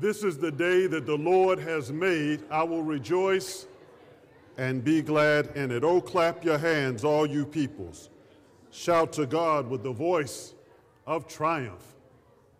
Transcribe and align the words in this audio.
This 0.00 0.22
is 0.22 0.38
the 0.38 0.52
day 0.52 0.86
that 0.86 1.06
the 1.06 1.16
Lord 1.16 1.58
has 1.58 1.90
made. 1.90 2.44
I 2.50 2.62
will 2.62 2.82
rejoice 2.82 3.66
and 4.56 4.84
be 4.84 5.02
glad 5.02 5.56
in 5.56 5.72
it. 5.72 5.82
Oh, 5.82 6.00
clap 6.00 6.44
your 6.44 6.58
hands, 6.58 7.02
all 7.02 7.26
you 7.26 7.44
peoples. 7.44 8.08
Shout 8.70 9.12
to 9.14 9.26
God 9.26 9.68
with 9.68 9.82
the 9.82 9.92
voice 9.92 10.54
of 11.04 11.26
triumph. 11.26 11.84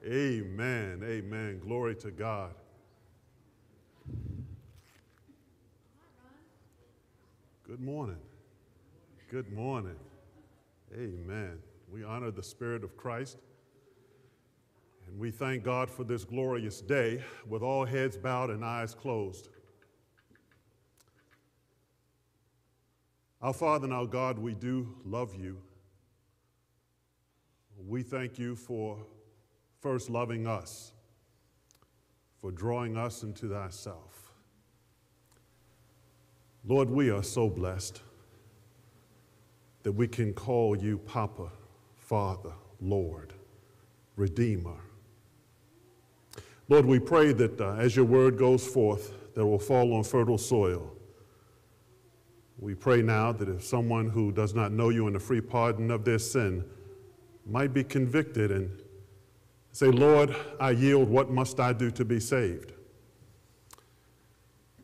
Amen. 0.04 1.03
Amen. 1.04 1.61
Glory 1.61 1.95
to 1.97 2.11
God. 2.11 2.54
Good 7.65 7.81
morning. 7.81 8.19
Good 9.31 9.53
morning. 9.53 9.97
Amen. 10.93 11.59
We 11.93 12.03
honor 12.03 12.33
the 12.33 12.43
Spirit 12.43 12.83
of 12.83 12.97
Christ. 12.97 13.39
And 15.09 15.19
we 15.19 15.31
thank 15.31 15.65
God 15.65 15.90
for 15.90 16.05
this 16.05 16.24
glorious 16.24 16.80
day 16.80 17.23
with 17.48 17.62
all 17.62 17.84
heads 17.84 18.16
bowed 18.16 18.51
and 18.51 18.64
eyes 18.64 18.95
closed. 18.95 19.48
Our 23.41 23.52
Father 23.52 23.84
and 23.84 23.95
our 23.95 24.06
God, 24.06 24.38
we 24.38 24.55
do 24.55 24.95
love 25.05 25.34
you. 25.34 25.59
We 27.87 28.02
thank 28.02 28.38
you 28.38 28.56
for 28.56 28.98
first 29.80 30.10
loving 30.10 30.46
us, 30.46 30.92
for 32.40 32.51
drawing 32.51 32.96
us 32.96 33.23
into 33.23 33.48
thyself. 33.48 34.32
Lord, 36.65 36.90
we 36.90 37.10
are 37.10 37.23
so 37.23 37.48
blessed 37.48 38.02
that 39.84 39.93
we 39.93 40.09
can 40.09 40.34
call 40.34 40.77
you 40.77 40.98
Papa, 40.98 41.51
Father, 41.95 42.52
Lord, 42.80 43.32
Redeemer. 44.16 44.88
Lord, 46.68 46.84
we 46.84 46.98
pray 46.98 47.32
that 47.32 47.60
uh, 47.60 47.74
as 47.74 47.96
your 47.96 48.04
word 48.04 48.36
goes 48.36 48.66
forth, 48.66 49.14
that 49.34 49.46
will 49.46 49.59
fall 49.59 49.95
on 49.95 50.04
fertile 50.04 50.37
soil. 50.38 50.93
We 52.59 52.74
pray 52.74 53.02
now 53.02 53.32
that 53.32 53.48
if 53.48 53.65
someone 53.65 54.10
who 54.10 54.32
does 54.32 54.54
not 54.54 54.73
know 54.73 54.88
you 54.88 55.06
in 55.06 55.12
the 55.12 55.20
free 55.20 55.40
pardon 55.40 55.90
of 55.90 56.04
their 56.04 56.18
sin 56.18 56.65
might 57.46 57.73
be 57.73 57.84
convicted 57.84 58.51
and 58.51 58.70
say, 59.70 59.87
Lord, 59.87 60.34
I 60.60 60.73
yield, 60.73 61.09
what 61.09 61.30
must 61.30 61.60
I 61.60 61.73
do 61.73 61.90
to 61.93 62.04
be 62.04 62.20
saved? 62.20 62.73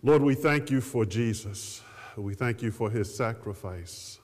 Lord, 0.03 0.23
we 0.23 0.35
thank 0.35 0.71
you 0.71 0.81
for 0.81 1.05
Jesus. 1.05 1.83
We 2.17 2.35
thank 2.35 2.63
you 2.63 2.71
for 2.71 2.91
his 2.91 3.15
sacrifice. 3.15 4.21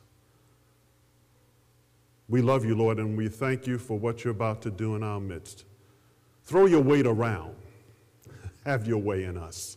We 2.28 2.40
love 2.40 2.64
you, 2.64 2.76
Lord, 2.76 3.00
and 3.00 3.16
we 3.16 3.28
thank 3.28 3.66
you 3.66 3.78
for 3.78 3.98
what 3.98 4.22
you're 4.22 4.30
about 4.30 4.62
to 4.62 4.70
do 4.70 4.94
in 4.94 5.02
our 5.02 5.18
midst. 5.18 5.64
Throw 6.50 6.66
your 6.66 6.80
weight 6.80 7.06
around. 7.06 7.54
Have 8.66 8.84
your 8.84 8.98
way 8.98 9.22
in 9.22 9.38
us. 9.38 9.76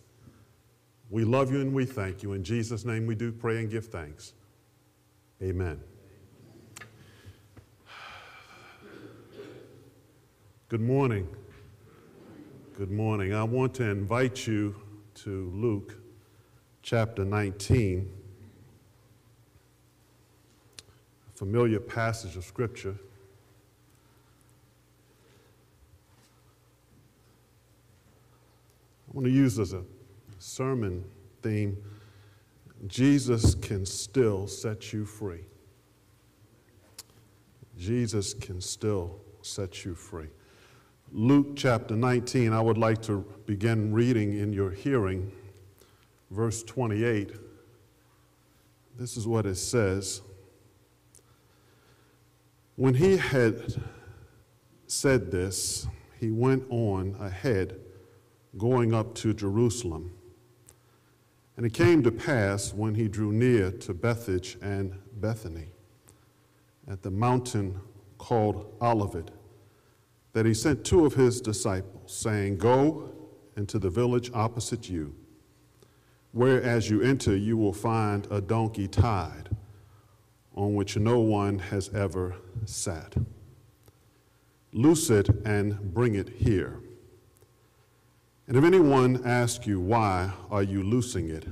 We 1.11 1.23
love 1.23 1.53
you 1.53 1.61
and 1.61 1.71
we 1.71 1.85
thank 1.85 2.23
you. 2.23 2.33
In 2.33 2.43
Jesus' 2.43 2.83
name 2.83 3.05
we 3.05 3.13
do 3.13 3.31
pray 3.31 3.59
and 3.59 3.69
give 3.69 3.85
thanks. 3.85 4.33
Amen. 5.39 5.79
Good 10.67 10.81
morning. 10.81 11.27
Good 12.75 12.89
morning. 12.89 13.35
I 13.35 13.43
want 13.43 13.75
to 13.75 13.83
invite 13.83 14.47
you 14.47 14.75
to 15.13 15.51
Luke 15.53 15.95
chapter 16.81 17.23
19, 17.23 18.09
a 20.79 21.37
familiar 21.37 21.79
passage 21.79 22.35
of 22.35 22.43
Scripture. 22.43 22.95
Want 29.13 29.25
to 29.25 29.31
use 29.31 29.59
as 29.59 29.73
a 29.73 29.83
sermon 30.39 31.05
theme 31.41 31.77
Jesus 32.87 33.55
can 33.55 33.85
still 33.85 34.45
set 34.45 34.91
you 34.91 35.05
free. 35.05 35.45
Jesus 37.77 38.33
can 38.33 38.59
still 38.59 39.21
set 39.41 39.85
you 39.85 39.95
free. 39.95 40.27
Luke 41.11 41.55
chapter 41.55 41.95
19, 41.95 42.51
I 42.51 42.59
would 42.59 42.77
like 42.77 43.01
to 43.03 43.25
begin 43.45 43.93
reading 43.93 44.37
in 44.37 44.51
your 44.51 44.71
hearing, 44.71 45.31
verse 46.29 46.63
28. 46.63 47.31
This 48.97 49.15
is 49.15 49.27
what 49.27 49.45
it 49.45 49.55
says. 49.55 50.21
When 52.75 52.95
he 52.95 53.17
had 53.17 53.81
said 54.87 55.31
this, 55.31 55.87
he 56.19 56.31
went 56.31 56.65
on 56.69 57.15
ahead, 57.19 57.79
going 58.57 58.93
up 58.93 59.15
to 59.15 59.33
Jerusalem. 59.33 60.11
And 61.57 61.65
it 61.65 61.73
came 61.73 62.03
to 62.03 62.11
pass 62.11 62.73
when 62.73 62.95
he 62.95 63.07
drew 63.07 63.31
near 63.31 63.71
to 63.71 63.93
Bethphage 63.93 64.57
and 64.61 64.95
Bethany, 65.15 65.67
at 66.87 67.01
the 67.01 67.11
mountain 67.11 67.79
called 68.17 68.75
Olivet 68.81 69.31
that 70.33 70.45
he 70.47 70.53
sent 70.53 70.83
two 70.83 71.05
of 71.05 71.13
his 71.13 71.39
disciples, 71.39 72.11
saying, 72.11 72.57
Go 72.57 73.11
into 73.55 73.79
the 73.79 73.89
village 73.89 74.31
opposite 74.33 74.89
you, 74.89 75.15
where 76.31 76.61
as 76.61 76.89
you 76.89 77.01
enter 77.01 77.35
you 77.35 77.55
will 77.55 77.73
find 77.73 78.27
a 78.31 78.41
donkey 78.41 78.87
tied, 78.87 79.49
on 80.55 80.75
which 80.75 80.97
no 80.97 81.19
one 81.19 81.59
has 81.59 81.89
ever 81.93 82.35
sat. 82.65 83.15
Loose 84.71 85.11
it 85.11 85.29
and 85.45 85.93
bring 85.93 86.15
it 86.15 86.29
here. 86.29 86.79
And 88.53 88.63
if 88.63 88.67
anyone 88.71 89.19
asks 89.25 89.65
you, 89.65 89.79
Why 89.79 90.31
are 90.51 90.61
you 90.61 90.83
loosing 90.83 91.27
it? 91.27 91.47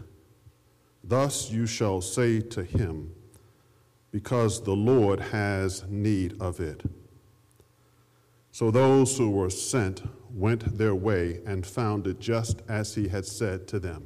Thus 1.03 1.49
you 1.49 1.65
shall 1.65 1.99
say 1.99 2.41
to 2.41 2.63
him, 2.63 3.11
Because 4.11 4.63
the 4.63 4.75
Lord 4.75 5.19
has 5.19 5.83
need 5.89 6.39
of 6.39 6.59
it. 6.59 6.83
So 8.51 8.69
those 8.69 9.17
who 9.17 9.31
were 9.31 9.49
sent 9.49 10.03
went 10.29 10.77
their 10.77 10.93
way 10.93 11.39
and 11.43 11.65
found 11.65 12.05
it 12.05 12.19
just 12.19 12.61
as 12.69 12.93
he 12.93 13.07
had 13.07 13.25
said 13.25 13.67
to 13.69 13.79
them. 13.79 14.05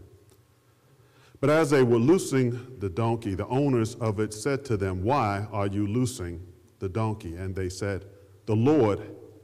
But 1.42 1.50
as 1.50 1.72
they 1.72 1.84
were 1.84 1.98
loosing 1.98 2.80
the 2.80 2.90
donkey, 2.90 3.36
the 3.36 3.48
owners 3.48 3.96
of 3.96 4.22
it 4.22 4.34
said 4.34 4.64
to 4.66 4.78
them, 4.78 5.04
Why 5.04 5.50
are 5.52 5.68
you 5.68 5.86
loosing 5.86 6.48
the 6.80 6.88
donkey? 6.88 7.36
And 7.36 7.54
they 7.54 7.68
said, 7.68 8.06
The 8.46 8.56
Lord 8.56 9.02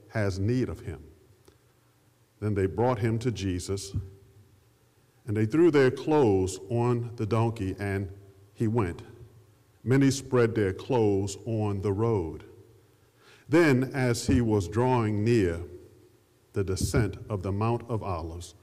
has 0.07 0.39
need 0.39 0.69
of 0.69 0.79
him. 0.79 1.03
Then 2.41 2.55
they 2.55 2.65
brought 2.65 2.99
him 2.99 3.19
to 3.19 3.31
Jesus, 3.31 3.93
and 5.27 5.37
they 5.37 5.45
threw 5.45 5.69
their 5.69 5.91
clothes 5.91 6.59
on 6.69 7.11
the 7.15 7.25
donkey, 7.25 7.75
and 7.79 8.09
he 8.53 8.67
went. 8.67 9.03
Many 9.83 10.09
spread 10.09 10.55
their 10.55 10.73
clothes 10.73 11.37
on 11.45 11.81
the 11.81 11.93
road. 11.93 12.43
Then, 13.47 13.91
as 13.93 14.25
he 14.25 14.41
was 14.41 14.67
drawing 14.67 15.23
near 15.23 15.59
the 16.53 16.63
descent 16.63 17.17
of 17.29 17.43
the 17.43 17.51
Mount 17.51 17.83
of 17.87 18.01
Olives, 18.01 18.55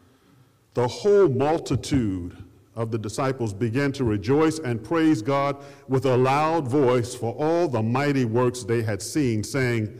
the 0.75 0.89
whole 0.89 1.29
multitude 1.29 2.37
of 2.75 2.91
the 2.91 2.99
disciples 2.99 3.53
began 3.53 3.93
to 3.93 4.05
rejoice 4.05 4.59
and 4.59 4.83
praise 4.83 5.23
God 5.23 5.57
with 5.89 6.05
a 6.05 6.17
loud 6.17 6.67
voice 6.67 7.15
for 7.15 7.33
all 7.35 7.69
the 7.69 7.83
mighty 7.83 8.25
works 8.25 8.65
they 8.65 8.83
had 8.83 9.03
seen, 9.03 9.45
saying, 9.45 9.97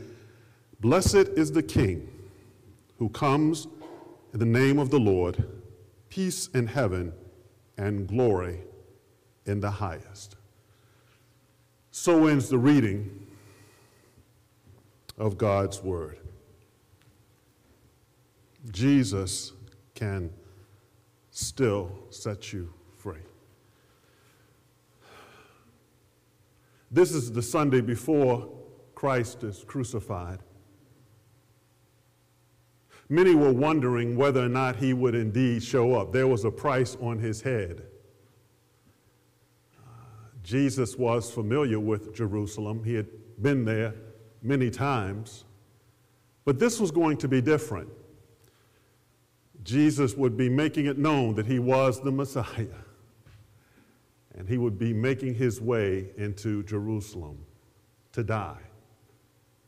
Blessed 0.81 1.29
is 1.37 1.51
the 1.51 1.63
King 1.63 2.09
who 2.99 3.09
comes 3.09 3.67
in 4.33 4.39
the 4.39 4.45
name 4.45 4.77
of 4.77 4.91
the 4.91 4.99
Lord, 4.99 5.43
peace 6.09 6.47
in 6.53 6.67
heaven 6.67 7.13
and 7.77 8.07
glory 8.07 8.59
in 9.45 9.61
the 9.61 9.71
highest. 9.71 10.35
So 11.91 12.27
ends 12.27 12.49
the 12.49 12.57
reading 12.57 13.27
of 15.17 15.37
God's 15.37 15.81
Word. 15.81 16.19
Jesus 18.71 19.53
can 19.95 20.29
still 21.31 21.91
set 22.09 22.51
you 22.51 22.73
free. 22.97 23.21
This 26.91 27.13
is 27.13 27.31
the 27.31 27.41
Sunday 27.41 27.81
before 27.81 28.49
Christ 28.93 29.43
is 29.43 29.63
crucified. 29.65 30.39
Many 33.09 33.33
were 33.33 33.51
wondering 33.51 34.15
whether 34.15 34.45
or 34.45 34.49
not 34.49 34.75
he 34.75 34.93
would 34.93 35.15
indeed 35.15 35.63
show 35.63 35.95
up. 35.95 36.13
There 36.13 36.27
was 36.27 36.45
a 36.45 36.51
price 36.51 36.95
on 37.01 37.17
his 37.17 37.41
head. 37.41 37.81
Uh, 39.75 39.81
Jesus 40.43 40.95
was 40.95 41.31
familiar 41.31 41.79
with 41.79 42.13
Jerusalem, 42.13 42.83
he 42.83 42.93
had 42.93 43.07
been 43.41 43.65
there 43.65 43.95
many 44.43 44.69
times. 44.69 45.45
But 46.45 46.59
this 46.59 46.79
was 46.79 46.91
going 46.91 47.17
to 47.17 47.27
be 47.27 47.41
different. 47.41 47.89
Jesus 49.63 50.15
would 50.15 50.37
be 50.37 50.49
making 50.49 50.85
it 50.85 50.97
known 50.97 51.35
that 51.35 51.45
he 51.45 51.59
was 51.59 52.01
the 52.01 52.11
Messiah. 52.11 52.67
And 54.35 54.47
he 54.47 54.57
would 54.57 54.77
be 54.77 54.93
making 54.93 55.35
his 55.35 55.59
way 55.59 56.11
into 56.17 56.63
Jerusalem 56.63 57.45
to 58.13 58.23
die 58.23 58.61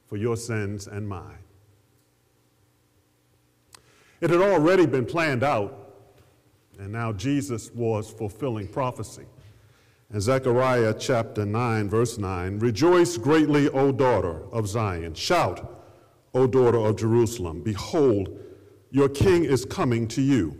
for 0.07 0.17
your 0.17 0.37
sins 0.37 0.87
and 0.87 1.07
mine. 1.07 1.43
It 4.21 4.29
had 4.29 4.39
already 4.39 4.85
been 4.85 5.05
planned 5.05 5.43
out, 5.43 5.95
and 6.79 6.91
now 6.91 7.11
Jesus 7.11 7.71
was 7.71 8.09
fulfilling 8.09 8.67
prophecy. 8.67 9.25
In 10.13 10.21
Zechariah 10.21 10.93
chapter 10.97 11.45
9, 11.45 11.89
verse 11.89 12.17
9, 12.17 12.59
rejoice 12.59 13.17
greatly, 13.17 13.67
O 13.69 13.91
daughter 13.91 14.43
of 14.51 14.67
Zion. 14.67 15.15
Shout, 15.15 15.83
O 16.33 16.45
daughter 16.45 16.77
of 16.77 16.97
Jerusalem. 16.97 17.61
Behold, 17.61 18.37
your 18.91 19.09
king 19.09 19.43
is 19.43 19.65
coming 19.65 20.07
to 20.09 20.21
you. 20.21 20.55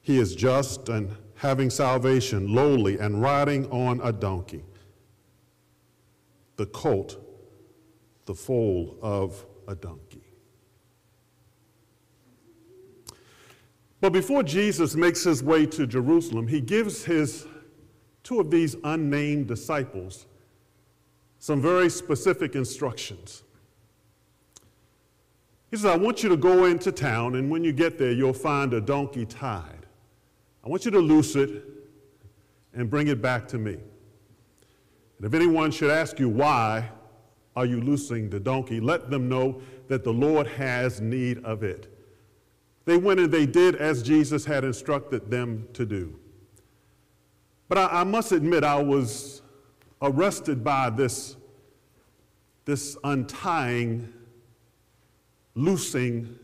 He 0.00 0.18
is 0.18 0.34
just 0.34 0.88
and 0.88 1.10
having 1.36 1.70
salvation, 1.70 2.52
lowly 2.52 2.98
and 2.98 3.22
riding 3.22 3.70
on 3.70 4.00
a 4.02 4.12
donkey, 4.12 4.64
the 6.56 6.66
colt, 6.66 7.16
the 8.26 8.34
foal 8.34 8.98
of 9.00 9.46
a 9.68 9.74
donkey. 9.74 10.07
But 14.00 14.12
before 14.12 14.42
Jesus 14.42 14.94
makes 14.94 15.24
his 15.24 15.42
way 15.42 15.66
to 15.66 15.86
Jerusalem, 15.86 16.46
he 16.46 16.60
gives 16.60 17.04
his 17.04 17.46
two 18.22 18.40
of 18.40 18.50
these 18.50 18.76
unnamed 18.84 19.48
disciples 19.48 20.26
some 21.40 21.60
very 21.60 21.88
specific 21.88 22.54
instructions. 22.54 23.44
He 25.70 25.76
says, 25.76 25.86
I 25.86 25.96
want 25.96 26.22
you 26.22 26.28
to 26.30 26.36
go 26.36 26.64
into 26.64 26.90
town, 26.90 27.36
and 27.36 27.50
when 27.50 27.62
you 27.62 27.72
get 27.72 27.98
there, 27.98 28.12
you'll 28.12 28.32
find 28.32 28.72
a 28.72 28.80
donkey 28.80 29.26
tied. 29.26 29.86
I 30.64 30.68
want 30.68 30.84
you 30.84 30.90
to 30.92 30.98
loose 30.98 31.36
it 31.36 31.62
and 32.74 32.90
bring 32.90 33.08
it 33.08 33.20
back 33.20 33.46
to 33.48 33.58
me. 33.58 33.74
And 33.74 35.26
if 35.26 35.34
anyone 35.34 35.70
should 35.70 35.90
ask 35.90 36.18
you, 36.18 36.28
why 36.28 36.88
are 37.58 37.66
you 37.66 37.80
loosing 37.80 38.30
the 38.30 38.38
donkey, 38.38 38.78
let 38.78 39.10
them 39.10 39.28
know 39.28 39.60
that 39.88 40.04
the 40.04 40.12
Lord 40.12 40.46
has 40.46 41.00
need 41.00 41.44
of 41.44 41.64
it. 41.64 41.97
They 42.88 42.96
went 42.96 43.20
and 43.20 43.30
they 43.30 43.44
did 43.44 43.76
as 43.76 44.02
Jesus 44.02 44.46
had 44.46 44.64
instructed 44.64 45.30
them 45.30 45.68
to 45.74 45.84
do. 45.84 46.18
But 47.68 47.76
I, 47.76 48.00
I 48.00 48.04
must 48.04 48.32
admit, 48.32 48.64
I 48.64 48.82
was 48.82 49.42
arrested 50.00 50.64
by 50.64 50.88
this, 50.88 51.36
this 52.64 52.96
untying, 53.04 54.10
loosing, 55.54 56.38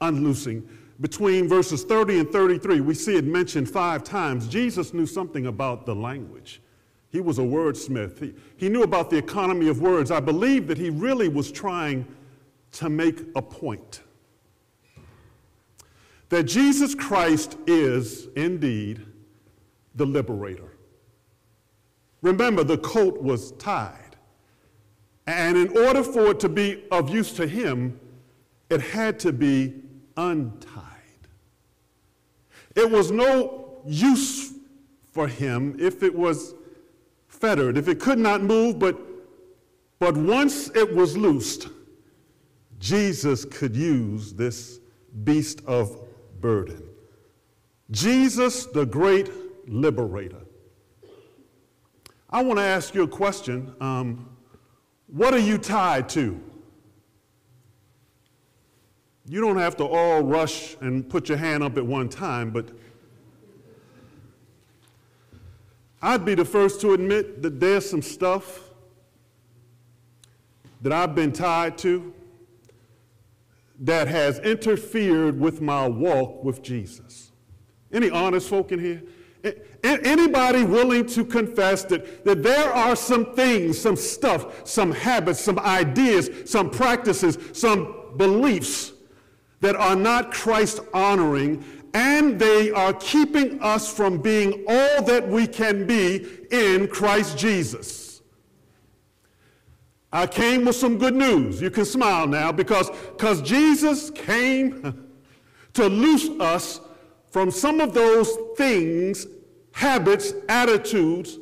unloosing. 0.00 0.68
Between 1.00 1.48
verses 1.48 1.82
30 1.82 2.20
and 2.20 2.30
33, 2.30 2.80
we 2.80 2.94
see 2.94 3.16
it 3.16 3.24
mentioned 3.24 3.68
five 3.68 4.04
times. 4.04 4.46
Jesus 4.46 4.94
knew 4.94 5.04
something 5.04 5.46
about 5.46 5.84
the 5.84 5.96
language. 5.96 6.62
He 7.08 7.20
was 7.20 7.40
a 7.40 7.42
wordsmith. 7.42 8.20
He, 8.20 8.34
he 8.56 8.68
knew 8.68 8.84
about 8.84 9.10
the 9.10 9.18
economy 9.18 9.66
of 9.66 9.80
words. 9.80 10.12
I 10.12 10.20
believe 10.20 10.68
that 10.68 10.78
he 10.78 10.90
really 10.90 11.26
was 11.26 11.50
trying 11.50 12.06
to 12.70 12.88
make 12.88 13.18
a 13.34 13.42
point 13.42 14.02
that 16.32 16.44
Jesus 16.44 16.94
Christ 16.94 17.58
is 17.66 18.28
indeed 18.36 19.04
the 19.96 20.06
liberator. 20.06 20.72
Remember, 22.22 22.64
the 22.64 22.78
colt 22.78 23.20
was 23.20 23.52
tied. 23.52 24.16
And 25.26 25.58
in 25.58 25.76
order 25.76 26.02
for 26.02 26.28
it 26.28 26.40
to 26.40 26.48
be 26.48 26.84
of 26.90 27.10
use 27.10 27.32
to 27.32 27.46
him, 27.46 28.00
it 28.70 28.80
had 28.80 29.18
to 29.20 29.32
be 29.34 29.74
untied. 30.16 30.80
It 32.76 32.90
was 32.90 33.10
no 33.10 33.82
use 33.84 34.54
for 35.10 35.28
him 35.28 35.76
if 35.78 36.02
it 36.02 36.14
was 36.14 36.54
fettered, 37.28 37.76
if 37.76 37.88
it 37.88 38.00
could 38.00 38.18
not 38.18 38.42
move, 38.42 38.78
but, 38.78 38.98
but 39.98 40.16
once 40.16 40.70
it 40.70 40.94
was 40.94 41.14
loosed, 41.14 41.68
Jesus 42.78 43.44
could 43.44 43.76
use 43.76 44.32
this 44.32 44.80
beast 45.24 45.60
of 45.66 46.01
burden. 46.42 46.82
Jesus, 47.90 48.66
the 48.66 48.84
great 48.84 49.30
liberator. 49.66 50.42
I 52.28 52.42
want 52.42 52.58
to 52.58 52.64
ask 52.64 52.94
you 52.94 53.04
a 53.04 53.08
question. 53.08 53.74
Um, 53.80 54.28
what 55.06 55.32
are 55.32 55.38
you 55.38 55.56
tied 55.56 56.08
to? 56.10 56.38
You 59.28 59.40
don't 59.40 59.58
have 59.58 59.76
to 59.76 59.84
all 59.84 60.22
rush 60.22 60.76
and 60.80 61.08
put 61.08 61.28
your 61.28 61.38
hand 61.38 61.62
up 61.62 61.76
at 61.76 61.86
one 61.86 62.08
time, 62.08 62.50
but 62.50 62.68
I'd 66.00 66.24
be 66.24 66.34
the 66.34 66.44
first 66.44 66.80
to 66.80 66.94
admit 66.94 67.42
that 67.42 67.60
there's 67.60 67.88
some 67.88 68.02
stuff 68.02 68.60
that 70.80 70.92
I've 70.92 71.14
been 71.14 71.32
tied 71.32 71.78
to 71.78 72.12
that 73.80 74.08
has 74.08 74.38
interfered 74.40 75.38
with 75.38 75.60
my 75.60 75.86
walk 75.86 76.44
with 76.44 76.62
Jesus? 76.62 77.32
Any 77.92 78.10
honest 78.10 78.48
folk 78.48 78.72
in 78.72 78.78
here? 78.78 79.02
Anybody 79.82 80.62
willing 80.62 81.06
to 81.06 81.24
confess 81.24 81.84
that, 81.84 82.24
that 82.24 82.42
there 82.42 82.72
are 82.72 82.94
some 82.94 83.34
things, 83.34 83.78
some 83.78 83.96
stuff, 83.96 84.66
some 84.68 84.92
habits, 84.92 85.40
some 85.40 85.58
ideas, 85.58 86.30
some 86.44 86.70
practices, 86.70 87.36
some 87.52 88.12
beliefs 88.16 88.92
that 89.60 89.74
are 89.74 89.96
not 89.96 90.32
Christ 90.32 90.80
honoring 90.94 91.64
and 91.94 92.38
they 92.38 92.70
are 92.70 92.92
keeping 92.94 93.60
us 93.60 93.92
from 93.92 94.18
being 94.18 94.64
all 94.68 95.02
that 95.02 95.26
we 95.28 95.46
can 95.46 95.86
be 95.86 96.26
in 96.50 96.88
Christ 96.88 97.36
Jesus? 97.36 98.01
I 100.12 100.26
came 100.26 100.66
with 100.66 100.76
some 100.76 100.98
good 100.98 101.14
news. 101.14 101.60
You 101.60 101.70
can 101.70 101.84
smile 101.84 102.26
now 102.26 102.52
because 102.52 102.90
because 102.90 103.40
Jesus 103.40 104.10
came 104.10 105.08
to 105.74 105.86
loose 105.86 106.28
us 106.40 106.80
from 107.30 107.50
some 107.50 107.80
of 107.80 107.94
those 107.94 108.36
things, 108.56 109.26
habits, 109.72 110.34
attitudes 110.48 111.38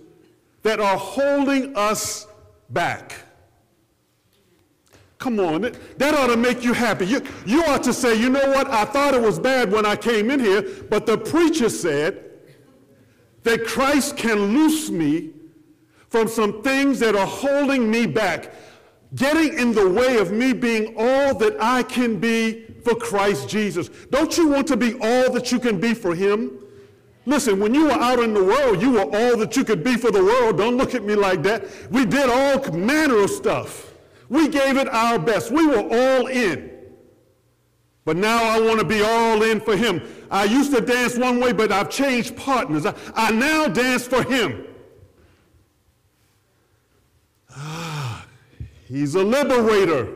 that 0.62 0.78
are 0.78 0.96
holding 0.96 1.76
us 1.76 2.28
back. 2.68 3.14
Come 5.18 5.38
on, 5.40 5.62
that 5.98 6.14
ought 6.14 6.28
to 6.28 6.36
make 6.36 6.64
you 6.64 6.72
happy. 6.72 7.06
You, 7.06 7.22
you 7.44 7.62
ought 7.64 7.82
to 7.82 7.92
say, 7.92 8.14
you 8.14 8.30
know 8.30 8.48
what? 8.50 8.68
I 8.68 8.84
thought 8.86 9.12
it 9.14 9.20
was 9.20 9.38
bad 9.38 9.70
when 9.70 9.84
I 9.84 9.96
came 9.96 10.30
in 10.30 10.40
here, 10.40 10.62
but 10.88 11.04
the 11.04 11.18
preacher 11.18 11.68
said 11.68 12.24
that 13.42 13.66
Christ 13.66 14.16
can 14.16 14.54
loose 14.54 14.90
me 14.90 15.30
from 16.10 16.28
some 16.28 16.62
things 16.62 16.98
that 16.98 17.16
are 17.16 17.26
holding 17.26 17.90
me 17.90 18.04
back, 18.06 18.52
getting 19.14 19.58
in 19.58 19.72
the 19.72 19.88
way 19.88 20.18
of 20.18 20.32
me 20.32 20.52
being 20.52 20.94
all 20.96 21.34
that 21.34 21.56
I 21.60 21.84
can 21.84 22.18
be 22.18 22.66
for 22.84 22.94
Christ 22.96 23.48
Jesus. 23.48 23.88
Don't 24.10 24.36
you 24.36 24.48
want 24.48 24.66
to 24.68 24.76
be 24.76 24.94
all 24.94 25.32
that 25.32 25.50
you 25.52 25.58
can 25.58 25.80
be 25.80 25.94
for 25.94 26.14
Him? 26.14 26.58
Listen, 27.26 27.60
when 27.60 27.74
you 27.74 27.84
were 27.84 27.92
out 27.92 28.18
in 28.18 28.34
the 28.34 28.42
world, 28.42 28.82
you 28.82 28.92
were 28.92 29.02
all 29.02 29.36
that 29.36 29.56
you 29.56 29.64
could 29.64 29.84
be 29.84 29.96
for 29.96 30.10
the 30.10 30.22
world. 30.22 30.58
Don't 30.58 30.76
look 30.76 30.94
at 30.94 31.04
me 31.04 31.14
like 31.14 31.42
that. 31.44 31.64
We 31.90 32.04
did 32.04 32.28
all 32.28 32.72
manner 32.72 33.18
of 33.18 33.30
stuff. 33.30 33.94
We 34.28 34.48
gave 34.48 34.76
it 34.76 34.88
our 34.88 35.18
best. 35.18 35.50
We 35.50 35.66
were 35.66 35.82
all 35.82 36.26
in. 36.26 36.70
But 38.04 38.16
now 38.16 38.42
I 38.42 38.60
want 38.60 38.80
to 38.80 38.86
be 38.86 39.02
all 39.02 39.42
in 39.42 39.60
for 39.60 39.76
Him. 39.76 40.02
I 40.30 40.44
used 40.44 40.74
to 40.74 40.80
dance 40.80 41.16
one 41.16 41.38
way, 41.38 41.52
but 41.52 41.70
I've 41.70 41.90
changed 41.90 42.36
partners. 42.36 42.86
I, 42.86 42.94
I 43.14 43.30
now 43.30 43.68
dance 43.68 44.06
for 44.06 44.22
Him. 44.22 44.66
He's 48.86 49.14
a 49.14 49.22
liberator. 49.22 50.08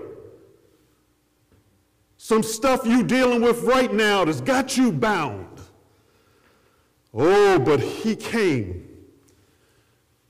Some 2.16 2.42
stuff 2.42 2.86
you 2.86 3.02
dealing 3.02 3.42
with 3.42 3.62
right 3.62 3.92
now 3.92 4.24
that's 4.24 4.40
got 4.40 4.76
you 4.76 4.90
bound. 4.90 5.60
Oh, 7.12 7.58
but 7.58 7.80
he 7.80 8.16
came. 8.16 8.88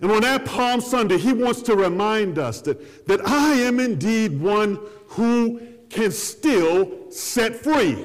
And 0.00 0.10
on 0.10 0.22
that 0.22 0.44
Palm 0.44 0.80
Sunday, 0.80 1.18
he 1.18 1.32
wants 1.32 1.62
to 1.62 1.76
remind 1.76 2.38
us 2.38 2.60
that, 2.62 3.06
that 3.06 3.26
I 3.26 3.54
am 3.54 3.80
indeed 3.80 4.38
one 4.38 4.78
who 5.06 5.60
can 5.88 6.10
still 6.10 7.10
set 7.10 7.54
free. 7.56 8.04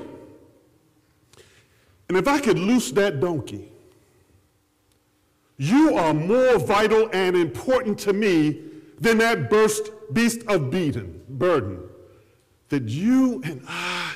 And 2.08 2.18
if 2.18 2.28
I 2.28 2.40
could 2.40 2.58
loose 2.58 2.92
that 2.92 3.20
donkey, 3.20 3.72
you 5.58 5.96
are 5.96 6.14
more 6.14 6.58
vital 6.58 7.10
and 7.12 7.36
important 7.36 8.00
to 8.00 8.14
me 8.14 8.69
than 9.00 9.18
that 9.20 9.50
burst 9.50 9.92
beast 10.14 10.44
of 10.48 10.70
beaten, 10.70 11.22
burden, 11.30 11.80
that 12.70 12.84
you 12.84 13.42
and 13.44 13.64
I 13.68 14.14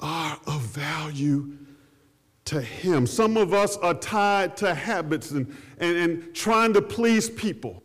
are 0.00 0.38
of 0.46 0.60
value 0.62 1.56
to 2.46 2.60
him. 2.60 3.06
Some 3.06 3.36
of 3.36 3.52
us 3.52 3.76
are 3.78 3.94
tied 3.94 4.56
to 4.58 4.74
habits 4.74 5.32
and, 5.32 5.54
and, 5.78 5.96
and 5.96 6.34
trying 6.34 6.72
to 6.74 6.82
please 6.82 7.28
people. 7.28 7.82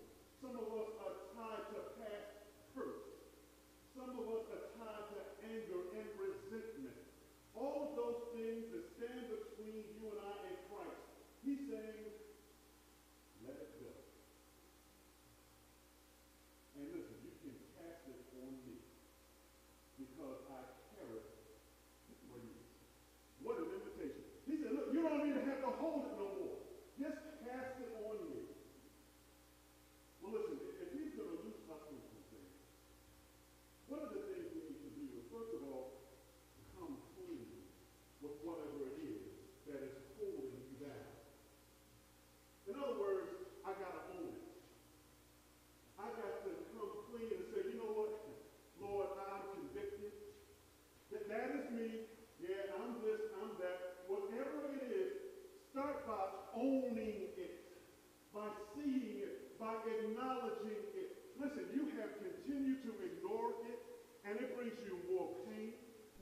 to 62.83 62.89
ignore 63.05 63.53
it, 63.69 63.79
and 64.25 64.37
it 64.41 64.57
brings 64.57 64.77
you 64.85 64.97
more 65.13 65.29
pain, 65.45 65.73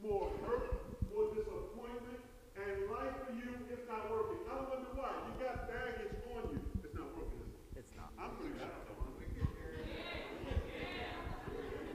more 0.03 0.31
hurt, 0.43 0.75
more 1.11 1.31
disappointment, 1.31 2.19
and 2.55 2.91
life 2.91 3.15
for 3.23 3.33
you 3.33 3.55
is 3.71 3.79
not 3.87 4.11
working. 4.11 4.43
I 4.51 4.59
wonder 4.67 4.91
why. 4.95 5.11
You 5.27 5.33
got 5.39 5.67
baggage 5.71 6.15
on 6.35 6.51
you. 6.51 6.61
It's 6.83 6.95
not 6.95 7.11
working. 7.15 7.47
It's 7.75 7.91
not. 7.95 8.11
I'm 8.19 8.35
going 8.39 8.53
to 8.53 8.67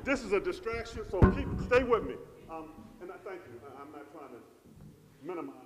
This 0.05 0.23
is 0.23 0.33
a 0.33 0.41
distraction, 0.41 1.03
so 1.11 1.21
keep, 1.33 1.49
stay 1.65 1.83
with 1.83 2.05
me. 2.05 2.15
Um, 2.51 2.69
and 3.01 3.11
I 3.11 3.17
thank 3.25 3.41
you. 3.49 3.61
I, 3.65 3.81
I'm 3.81 3.93
not 3.93 4.13
trying 4.13 4.37
to 4.37 4.41
minimize. 5.23 5.64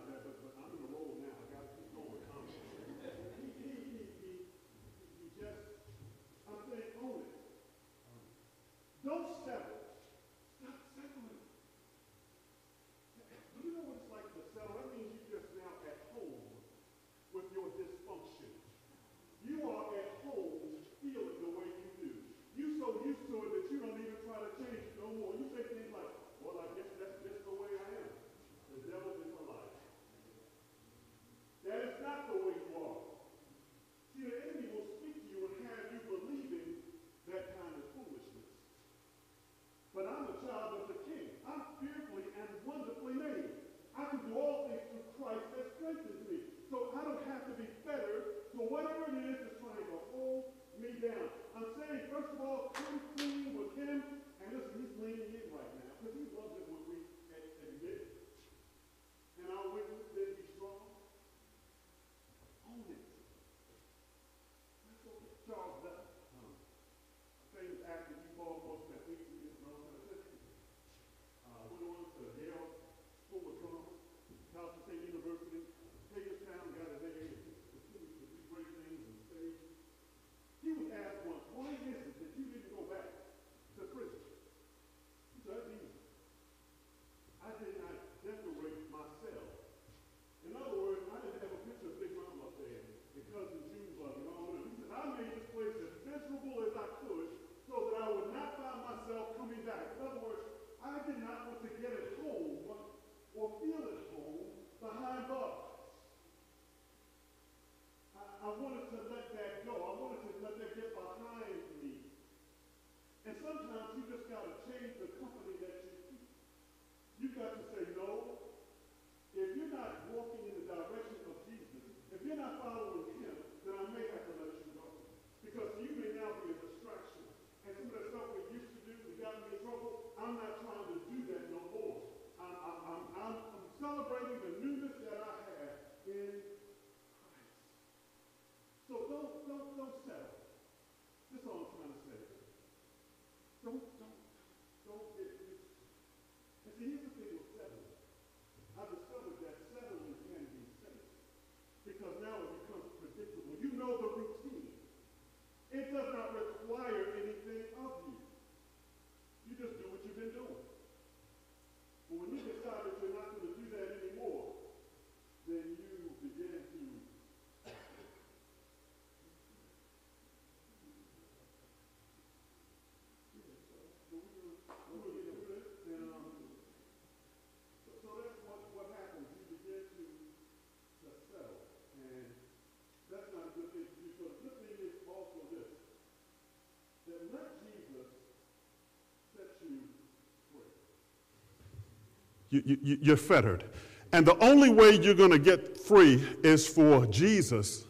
You, 192.50 192.62
you, 192.64 192.98
you're 193.00 193.16
fettered. 193.16 193.64
And 194.12 194.24
the 194.24 194.36
only 194.38 194.70
way 194.70 194.98
you're 194.98 195.14
going 195.14 195.30
to 195.30 195.38
get 195.38 195.78
free 195.78 196.26
is 196.42 196.66
for 196.66 197.04
Jesus 197.06 197.84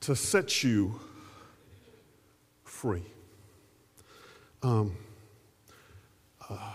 to 0.00 0.14
set 0.14 0.62
you 0.62 1.00
free. 2.64 3.04
Um, 4.62 4.96
uh, 6.48 6.74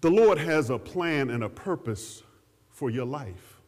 the 0.00 0.10
Lord 0.10 0.38
has 0.38 0.70
a 0.70 0.78
plan 0.78 1.30
and 1.30 1.44
a 1.44 1.48
purpose 1.48 2.22
for 2.68 2.90
your 2.90 3.06
life. 3.06 3.60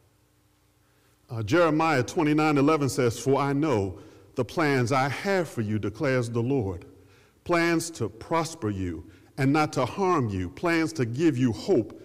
Uh, 1.29 1.43
Jeremiah 1.43 2.03
29 2.03 2.57
11 2.57 2.89
says, 2.89 3.19
For 3.19 3.39
I 3.39 3.53
know 3.53 3.99
the 4.35 4.45
plans 4.45 4.91
I 4.91 5.09
have 5.09 5.49
for 5.49 5.61
you, 5.61 5.79
declares 5.79 6.29
the 6.29 6.41
Lord, 6.41 6.85
plans 7.43 7.89
to 7.91 8.09
prosper 8.09 8.69
you 8.69 9.09
and 9.39 9.53
not 9.53 9.71
to 9.71 9.85
harm 9.85 10.27
you, 10.27 10.49
plans 10.49 10.91
to 10.91 11.05
give 11.05 11.37
you 11.37 11.53
hope 11.53 11.99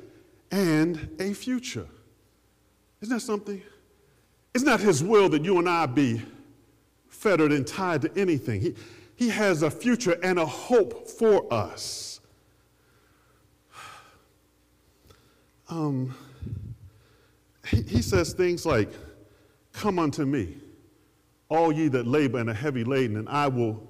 and 0.52 1.10
a 1.18 1.34
future. 1.34 1.88
Isn't 3.00 3.12
that 3.12 3.20
something? 3.20 3.60
It's 4.54 4.62
not 4.62 4.78
His 4.78 5.02
will 5.02 5.28
that 5.30 5.44
you 5.44 5.58
and 5.58 5.68
I 5.68 5.86
be 5.86 6.22
fettered 7.08 7.50
and 7.50 7.66
tied 7.66 8.02
to 8.02 8.16
anything. 8.16 8.60
He, 8.60 8.74
he 9.16 9.28
has 9.30 9.64
a 9.64 9.70
future 9.70 10.16
and 10.22 10.38
a 10.38 10.46
hope 10.46 11.08
for 11.08 11.52
us. 11.52 12.20
Um, 15.66 16.14
he, 17.66 17.80
he 17.80 18.02
says 18.02 18.34
things 18.34 18.66
like, 18.66 18.90
Come 19.72 19.98
unto 19.98 20.26
me, 20.26 20.58
all 21.48 21.72
ye 21.72 21.88
that 21.88 22.06
labor 22.06 22.38
and 22.38 22.50
are 22.50 22.54
heavy 22.54 22.84
laden, 22.84 23.16
and 23.16 23.28
I 23.30 23.48
will 23.48 23.82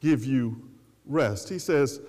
give 0.00 0.24
you 0.24 0.60
rest. 1.06 1.48
He 1.48 1.60
says, 1.60 2.00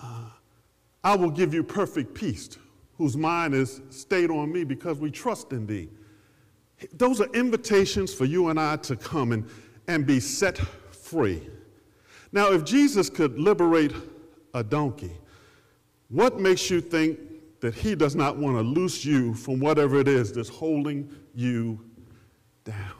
I 0.00 1.16
will 1.16 1.30
give 1.30 1.54
you 1.54 1.62
perfect 1.62 2.14
peace, 2.14 2.50
whose 2.96 3.16
mind 3.16 3.54
is 3.54 3.80
stayed 3.90 4.30
on 4.30 4.52
me 4.52 4.64
because 4.64 4.98
we 4.98 5.10
trust 5.10 5.52
in 5.52 5.66
thee. 5.66 5.88
Those 6.92 7.20
are 7.20 7.28
invitations 7.34 8.12
for 8.12 8.24
you 8.24 8.48
and 8.48 8.60
I 8.60 8.76
to 8.76 8.96
come 8.96 9.32
and, 9.32 9.48
and 9.86 10.06
be 10.06 10.20
set 10.20 10.58
free. 10.58 11.48
Now, 12.32 12.52
if 12.52 12.64
Jesus 12.64 13.08
could 13.08 13.38
liberate 13.38 13.92
a 14.54 14.62
donkey, 14.62 15.12
what 16.08 16.38
makes 16.38 16.70
you 16.70 16.80
think 16.80 17.18
that 17.60 17.74
he 17.74 17.94
does 17.94 18.14
not 18.14 18.36
want 18.36 18.56
to 18.56 18.62
loose 18.62 19.04
you 19.04 19.34
from 19.34 19.60
whatever 19.60 19.98
it 19.98 20.08
is 20.08 20.32
that's 20.32 20.48
holding 20.48 21.10
you 21.34 21.80
down? 22.64 22.92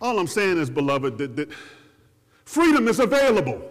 All 0.00 0.18
I'm 0.18 0.26
saying 0.26 0.58
is, 0.58 0.70
beloved, 0.70 1.18
that, 1.18 1.36
that 1.36 1.48
freedom 2.44 2.88
is 2.88 3.00
available. 3.00 3.69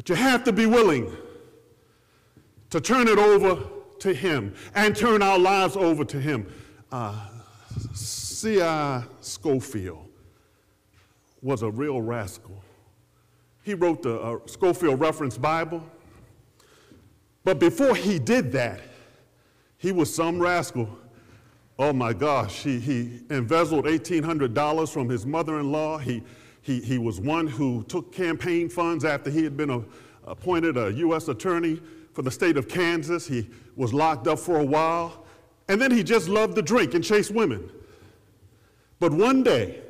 But 0.00 0.08
you 0.08 0.14
have 0.14 0.44
to 0.44 0.52
be 0.52 0.64
willing 0.64 1.14
to 2.70 2.80
turn 2.80 3.06
it 3.06 3.18
over 3.18 3.62
to 3.98 4.14
Him 4.14 4.54
and 4.74 4.96
turn 4.96 5.20
our 5.20 5.38
lives 5.38 5.76
over 5.76 6.06
to 6.06 6.18
Him. 6.18 6.50
Uh, 6.90 7.28
C.I. 7.92 9.04
Scofield 9.20 10.08
was 11.42 11.60
a 11.60 11.70
real 11.70 12.00
rascal. 12.00 12.64
He 13.62 13.74
wrote 13.74 14.00
the 14.02 14.18
uh, 14.18 14.38
Scofield 14.46 14.98
Reference 14.98 15.36
Bible. 15.36 15.84
But 17.44 17.58
before 17.58 17.94
he 17.94 18.18
did 18.18 18.52
that, 18.52 18.80
he 19.76 19.92
was 19.92 20.14
some 20.14 20.40
rascal. 20.40 20.88
Oh 21.78 21.92
my 21.92 22.14
gosh, 22.14 22.62
he, 22.62 22.80
he 22.80 23.20
embezzled 23.28 23.84
$1,800 23.84 24.90
from 24.90 25.10
his 25.10 25.26
mother 25.26 25.60
in 25.60 25.70
law. 25.70 25.98
He, 25.98 26.22
he, 26.62 26.80
he 26.80 26.98
was 26.98 27.20
one 27.20 27.46
who 27.46 27.84
took 27.84 28.12
campaign 28.12 28.68
funds 28.68 29.04
after 29.04 29.30
he 29.30 29.42
had 29.42 29.56
been 29.56 29.70
a, 29.70 29.82
appointed 30.24 30.76
a 30.76 30.92
U.S. 30.92 31.28
attorney 31.28 31.80
for 32.12 32.22
the 32.22 32.30
state 32.30 32.56
of 32.56 32.68
Kansas. 32.68 33.26
He 33.26 33.48
was 33.76 33.94
locked 33.94 34.26
up 34.26 34.38
for 34.38 34.58
a 34.58 34.64
while. 34.64 35.24
And 35.68 35.80
then 35.80 35.90
he 35.90 36.02
just 36.02 36.28
loved 36.28 36.56
to 36.56 36.62
drink 36.62 36.94
and 36.94 37.04
chase 37.04 37.30
women. 37.30 37.70
But 38.98 39.12
one 39.12 39.42
day, 39.42 39.80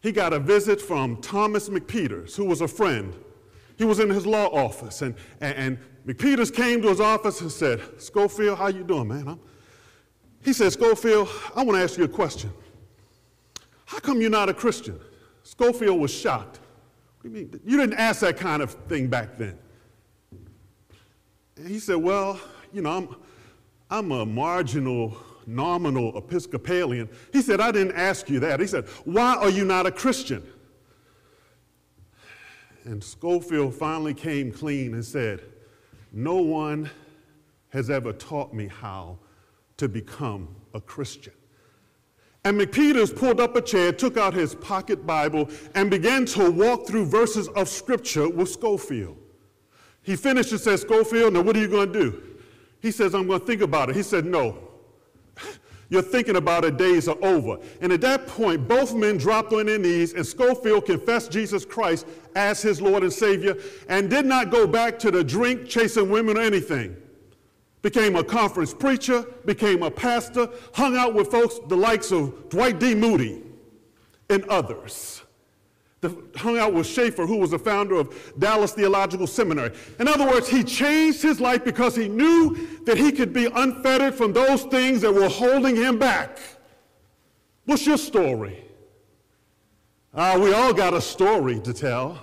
he 0.00 0.12
got 0.12 0.32
a 0.32 0.38
visit 0.38 0.80
from 0.80 1.16
Thomas 1.22 1.68
McPeters, 1.68 2.36
who 2.36 2.44
was 2.44 2.60
a 2.60 2.68
friend. 2.68 3.14
He 3.78 3.84
was 3.84 4.00
in 4.00 4.10
his 4.10 4.26
law 4.26 4.48
office, 4.48 5.00
and, 5.02 5.14
and, 5.40 5.56
and 5.56 5.78
McPeters 6.06 6.54
came 6.54 6.82
to 6.82 6.88
his 6.88 7.00
office 7.00 7.40
and 7.40 7.50
said, 7.50 7.80
Scofield, 7.98 8.58
how 8.58 8.66
you 8.66 8.84
doing, 8.84 9.08
man? 9.08 9.28
I'm... 9.28 9.40
He 10.42 10.52
said, 10.52 10.72
Scofield, 10.72 11.28
I 11.56 11.62
want 11.64 11.78
to 11.78 11.82
ask 11.82 11.96
you 11.96 12.04
a 12.04 12.08
question. 12.08 12.52
How 13.86 13.98
come 13.98 14.20
you're 14.20 14.28
not 14.28 14.50
a 14.50 14.54
Christian? 14.54 15.00
Scofield 15.44 16.00
was 16.00 16.12
shocked. 16.12 16.58
What 17.20 17.32
do 17.32 17.38
you 17.38 17.46
mean? 17.46 17.60
You 17.64 17.76
didn't 17.76 17.94
ask 17.94 18.20
that 18.20 18.36
kind 18.36 18.62
of 18.62 18.72
thing 18.88 19.06
back 19.06 19.38
then. 19.38 19.56
And 21.56 21.68
he 21.68 21.78
said, 21.78 21.96
Well, 21.96 22.40
you 22.72 22.82
know, 22.82 22.90
I'm, 22.90 23.16
I'm 23.90 24.10
a 24.10 24.26
marginal, 24.26 25.16
nominal 25.46 26.16
Episcopalian. 26.18 27.08
He 27.32 27.42
said, 27.42 27.60
I 27.60 27.70
didn't 27.70 27.94
ask 27.94 28.28
you 28.28 28.40
that. 28.40 28.58
He 28.58 28.66
said, 28.66 28.88
Why 29.04 29.36
are 29.36 29.50
you 29.50 29.64
not 29.64 29.86
a 29.86 29.92
Christian? 29.92 30.42
And 32.84 33.02
Scofield 33.02 33.74
finally 33.74 34.14
came 34.14 34.50
clean 34.50 34.94
and 34.94 35.04
said, 35.04 35.42
No 36.12 36.36
one 36.36 36.90
has 37.68 37.90
ever 37.90 38.12
taught 38.12 38.54
me 38.54 38.66
how 38.66 39.18
to 39.76 39.88
become 39.88 40.48
a 40.72 40.80
Christian. 40.80 41.32
And 42.44 42.60
McPeters 42.60 43.14
pulled 43.14 43.40
up 43.40 43.56
a 43.56 43.62
chair, 43.62 43.90
took 43.92 44.18
out 44.18 44.34
his 44.34 44.54
pocket 44.54 45.06
Bible, 45.06 45.48
and 45.74 45.90
began 45.90 46.26
to 46.26 46.50
walk 46.50 46.86
through 46.86 47.06
verses 47.06 47.48
of 47.48 47.68
Scripture 47.68 48.28
with 48.28 48.50
Scofield. 48.50 49.16
He 50.02 50.16
finished 50.16 50.52
and 50.52 50.60
said, 50.60 50.78
Scofield, 50.80 51.32
now 51.32 51.40
what 51.40 51.56
are 51.56 51.60
you 51.60 51.68
going 51.68 51.90
to 51.92 51.98
do? 51.98 52.22
He 52.80 52.90
says, 52.90 53.14
I'm 53.14 53.26
going 53.26 53.40
to 53.40 53.46
think 53.46 53.62
about 53.62 53.88
it. 53.88 53.96
He 53.96 54.02
said, 54.02 54.26
No. 54.26 54.58
You're 55.88 56.02
thinking 56.02 56.36
about 56.36 56.64
it, 56.64 56.76
days 56.76 57.08
are 57.08 57.16
over. 57.22 57.58
And 57.80 57.92
at 57.92 58.00
that 58.00 58.26
point, 58.26 58.66
both 58.66 58.94
men 58.94 59.16
dropped 59.16 59.52
on 59.52 59.66
their 59.66 59.78
knees, 59.78 60.12
and 60.14 60.26
Scofield 60.26 60.86
confessed 60.86 61.30
Jesus 61.30 61.64
Christ 61.64 62.06
as 62.34 62.60
his 62.60 62.80
Lord 62.80 63.02
and 63.02 63.12
Savior 63.12 63.56
and 63.88 64.10
did 64.10 64.26
not 64.26 64.50
go 64.50 64.66
back 64.66 64.98
to 65.00 65.10
the 65.10 65.22
drink, 65.22 65.68
chasing 65.68 66.10
women, 66.10 66.36
or 66.36 66.40
anything 66.40 66.96
became 67.84 68.16
a 68.16 68.24
conference 68.24 68.72
preacher, 68.72 69.26
became 69.44 69.82
a 69.82 69.90
pastor, 69.90 70.48
hung 70.72 70.96
out 70.96 71.12
with 71.12 71.30
folks 71.30 71.60
the 71.68 71.76
likes 71.76 72.10
of 72.12 72.48
Dwight 72.48 72.80
D. 72.80 72.94
Moody 72.94 73.42
and 74.30 74.42
others. 74.46 75.22
The, 76.00 76.16
hung 76.34 76.56
out 76.56 76.72
with 76.72 76.86
Chafer, 76.86 77.26
who 77.26 77.36
was 77.36 77.50
the 77.50 77.58
founder 77.58 77.96
of 77.96 78.32
Dallas 78.38 78.72
Theological 78.72 79.26
Seminary. 79.26 79.70
In 80.00 80.08
other 80.08 80.26
words, 80.26 80.48
he 80.48 80.64
changed 80.64 81.20
his 81.20 81.42
life 81.42 81.62
because 81.62 81.94
he 81.94 82.08
knew 82.08 82.56
that 82.86 82.96
he 82.96 83.12
could 83.12 83.34
be 83.34 83.50
unfettered 83.54 84.14
from 84.14 84.32
those 84.32 84.62
things 84.62 85.02
that 85.02 85.12
were 85.12 85.28
holding 85.28 85.76
him 85.76 85.98
back. 85.98 86.38
What's 87.66 87.86
your 87.86 87.98
story? 87.98 88.64
Uh, 90.14 90.38
we 90.42 90.54
all 90.54 90.72
got 90.72 90.94
a 90.94 91.02
story 91.02 91.60
to 91.60 91.74
tell. 91.74 92.18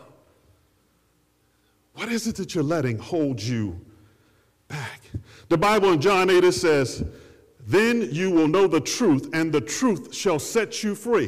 What 1.93 2.10
is 2.10 2.26
it 2.26 2.36
that 2.38 2.56
you're 2.56 2.63
letting 2.63 2.97
hold 2.97 3.39
you 3.39 3.80
back? 4.67 5.02
The 5.52 5.58
Bible 5.58 5.92
in 5.92 6.00
John 6.00 6.30
8 6.30 6.46
it 6.46 6.54
says, 6.54 7.04
Then 7.68 8.08
you 8.10 8.32
will 8.32 8.48
know 8.48 8.68
the 8.68 8.80
truth, 8.80 9.30
and 9.34 9.52
the 9.52 9.60
truth 9.60 10.16
shall 10.16 10.40
set 10.40 10.82
you 10.82 10.96
free. 10.96 11.28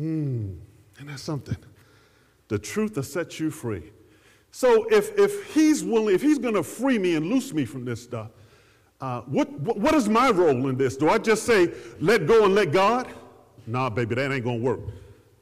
Mm, 0.00 0.56
and 0.98 1.08
that's 1.08 1.22
something. 1.22 1.58
The 2.48 2.58
truth 2.58 2.96
will 2.96 3.02
set 3.02 3.38
you 3.38 3.50
free. 3.50 3.92
So 4.50 4.86
if, 4.90 5.14
if 5.18 5.52
he's 5.52 5.84
willing, 5.84 6.14
if 6.14 6.22
he's 6.22 6.38
going 6.38 6.54
to 6.54 6.62
free 6.62 6.98
me 6.98 7.16
and 7.16 7.26
loose 7.26 7.52
me 7.52 7.66
from 7.66 7.84
this 7.84 8.02
stuff, 8.02 8.30
uh, 9.02 9.20
what, 9.26 9.52
what, 9.60 9.76
what 9.76 9.94
is 9.94 10.08
my 10.08 10.30
role 10.30 10.66
in 10.70 10.78
this? 10.78 10.96
Do 10.96 11.10
I 11.10 11.18
just 11.18 11.42
say, 11.42 11.74
let 12.00 12.26
go 12.26 12.46
and 12.46 12.54
let 12.54 12.72
God? 12.72 13.08
Nah, 13.66 13.90
baby, 13.90 14.14
that 14.14 14.32
ain't 14.32 14.42
going 14.42 14.60
to 14.60 14.64
work. 14.64 14.80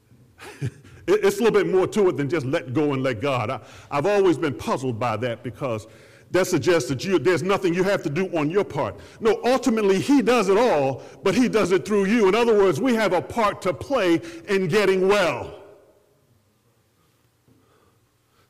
it, 0.60 0.72
it's 1.06 1.38
a 1.38 1.44
little 1.44 1.56
bit 1.56 1.72
more 1.72 1.86
to 1.86 2.08
it 2.08 2.16
than 2.16 2.28
just 2.28 2.46
let 2.46 2.74
go 2.74 2.94
and 2.94 3.04
let 3.04 3.20
God. 3.20 3.48
I, 3.48 3.60
I've 3.92 4.06
always 4.06 4.36
been 4.36 4.54
puzzled 4.54 4.98
by 4.98 5.16
that 5.18 5.44
because 5.44 5.86
that 6.30 6.46
suggests 6.46 6.88
that 6.88 7.04
you, 7.04 7.18
there's 7.18 7.42
nothing 7.42 7.72
you 7.72 7.82
have 7.82 8.02
to 8.02 8.10
do 8.10 8.26
on 8.36 8.50
your 8.50 8.64
part. 8.64 8.96
No, 9.20 9.40
ultimately, 9.44 10.00
He 10.00 10.20
does 10.22 10.48
it 10.48 10.58
all, 10.58 11.02
but 11.22 11.34
He 11.34 11.48
does 11.48 11.72
it 11.72 11.86
through 11.86 12.06
you. 12.06 12.28
In 12.28 12.34
other 12.34 12.56
words, 12.56 12.80
we 12.80 12.94
have 12.94 13.12
a 13.12 13.22
part 13.22 13.62
to 13.62 13.72
play 13.72 14.20
in 14.48 14.68
getting 14.68 15.08
well. 15.08 15.54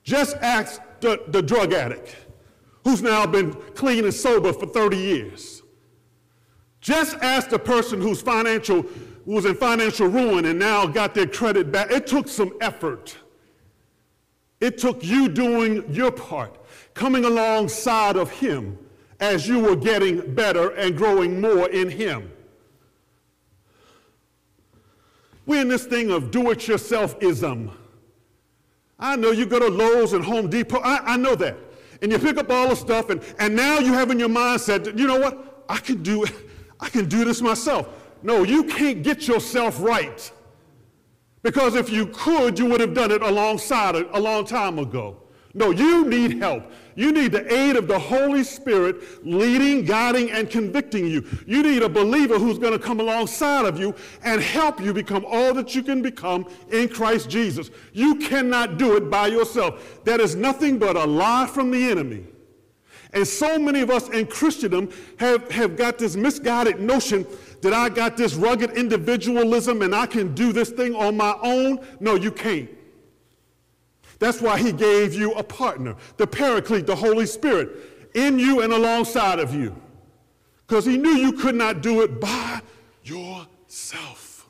Just 0.02 0.36
ask 0.38 0.80
the, 1.00 1.22
the 1.28 1.42
drug 1.42 1.72
addict 1.72 2.16
who's 2.84 3.02
now 3.02 3.26
been 3.26 3.52
clean 3.74 4.04
and 4.04 4.14
sober 4.14 4.52
for 4.52 4.66
30 4.66 4.96
years. 4.96 5.62
Just 6.80 7.16
ask 7.16 7.50
the 7.50 7.58
person 7.58 8.00
who's 8.00 8.22
financial, 8.22 8.82
who 8.82 9.32
was 9.32 9.44
in 9.44 9.54
financial 9.54 10.06
ruin 10.06 10.46
and 10.46 10.58
now 10.58 10.86
got 10.86 11.14
their 11.14 11.26
credit 11.26 11.70
back. 11.70 11.90
It 11.90 12.06
took 12.06 12.28
some 12.28 12.56
effort. 12.60 13.18
It 14.60 14.78
took 14.78 15.04
you 15.04 15.28
doing 15.28 15.92
your 15.92 16.10
part 16.10 16.56
coming 16.94 17.24
alongside 17.24 18.16
of 18.16 18.30
Him 18.30 18.78
as 19.20 19.46
you 19.46 19.60
were 19.60 19.76
getting 19.76 20.34
better 20.34 20.70
and 20.70 20.96
growing 20.96 21.40
more 21.40 21.68
in 21.68 21.88
Him. 21.90 22.30
We're 25.46 25.62
in 25.62 25.68
this 25.68 25.86
thing 25.86 26.10
of 26.10 26.30
do 26.30 26.50
it 26.50 26.68
yourself 26.68 27.16
ism. 27.20 27.70
I 28.98 29.16
know 29.16 29.30
you 29.30 29.46
go 29.46 29.58
to 29.58 29.68
Lowe's 29.68 30.12
and 30.12 30.24
Home 30.24 30.50
Depot, 30.50 30.80
I, 30.80 31.14
I 31.14 31.16
know 31.16 31.34
that. 31.36 31.56
And 32.02 32.12
you 32.12 32.18
pick 32.18 32.36
up 32.36 32.50
all 32.50 32.68
the 32.68 32.76
stuff, 32.76 33.10
and, 33.10 33.22
and 33.38 33.56
now 33.56 33.78
you 33.78 33.92
have 33.92 34.10
in 34.10 34.18
your 34.18 34.28
mindset, 34.28 34.96
you 34.98 35.06
know 35.06 35.18
what? 35.18 35.64
I 35.68 35.78
can 35.78 36.02
do. 36.02 36.24
I 36.80 36.88
can 36.88 37.08
do 37.08 37.24
this 37.24 37.40
myself. 37.40 37.88
No, 38.22 38.44
you 38.44 38.64
can't 38.64 39.02
get 39.02 39.26
yourself 39.26 39.80
right. 39.80 40.30
Because 41.42 41.74
if 41.74 41.90
you 41.90 42.06
could, 42.06 42.58
you 42.58 42.66
would 42.66 42.80
have 42.80 42.94
done 42.94 43.10
it 43.10 43.22
alongside 43.22 43.94
a 43.94 44.20
long 44.20 44.44
time 44.44 44.78
ago. 44.78 45.16
No, 45.54 45.70
you 45.70 46.04
need 46.04 46.38
help. 46.38 46.70
You 46.94 47.10
need 47.10 47.32
the 47.32 47.52
aid 47.52 47.76
of 47.76 47.88
the 47.88 47.98
Holy 47.98 48.44
Spirit 48.44 49.26
leading, 49.26 49.84
guiding, 49.84 50.30
and 50.30 50.50
convicting 50.50 51.06
you. 51.06 51.24
You 51.46 51.62
need 51.62 51.82
a 51.82 51.88
believer 51.88 52.38
who's 52.38 52.58
going 52.58 52.74
to 52.74 52.78
come 52.78 53.00
alongside 53.00 53.64
of 53.64 53.78
you 53.78 53.94
and 54.22 54.42
help 54.42 54.80
you 54.80 54.92
become 54.92 55.24
all 55.26 55.54
that 55.54 55.74
you 55.74 55.82
can 55.82 56.02
become 56.02 56.46
in 56.70 56.88
Christ 56.88 57.30
Jesus. 57.30 57.70
You 57.92 58.16
cannot 58.16 58.78
do 58.78 58.96
it 58.96 59.10
by 59.10 59.28
yourself. 59.28 60.04
That 60.04 60.20
is 60.20 60.34
nothing 60.34 60.78
but 60.78 60.96
a 60.96 61.04
lie 61.04 61.46
from 61.46 61.70
the 61.70 61.90
enemy. 61.90 62.24
And 63.14 63.26
so 63.26 63.58
many 63.58 63.80
of 63.80 63.90
us 63.90 64.08
in 64.10 64.26
Christendom 64.26 64.90
have, 65.18 65.50
have 65.50 65.76
got 65.76 65.98
this 65.98 66.14
misguided 66.14 66.78
notion 66.78 67.26
that 67.62 67.72
I 67.72 67.88
got 67.88 68.16
this 68.16 68.34
rugged 68.34 68.70
individualism 68.72 69.82
and 69.82 69.94
I 69.94 70.06
can 70.06 70.34
do 70.34 70.52
this 70.52 70.70
thing 70.70 70.94
on 70.94 71.16
my 71.16 71.36
own. 71.42 71.80
No, 72.00 72.14
you 72.14 72.30
can't. 72.30 72.70
That's 74.18 74.40
why 74.40 74.58
he 74.58 74.72
gave 74.72 75.14
you 75.14 75.32
a 75.32 75.42
partner, 75.42 75.94
the 76.16 76.26
paraclete, 76.26 76.86
the 76.86 76.96
Holy 76.96 77.26
Spirit, 77.26 77.70
in 78.14 78.38
you 78.38 78.62
and 78.62 78.72
alongside 78.72 79.38
of 79.38 79.54
you. 79.54 79.74
Because 80.66 80.84
he 80.84 80.98
knew 80.98 81.10
you 81.10 81.32
could 81.32 81.54
not 81.54 81.82
do 81.82 82.02
it 82.02 82.20
by 82.20 82.60
yourself. 83.04 84.48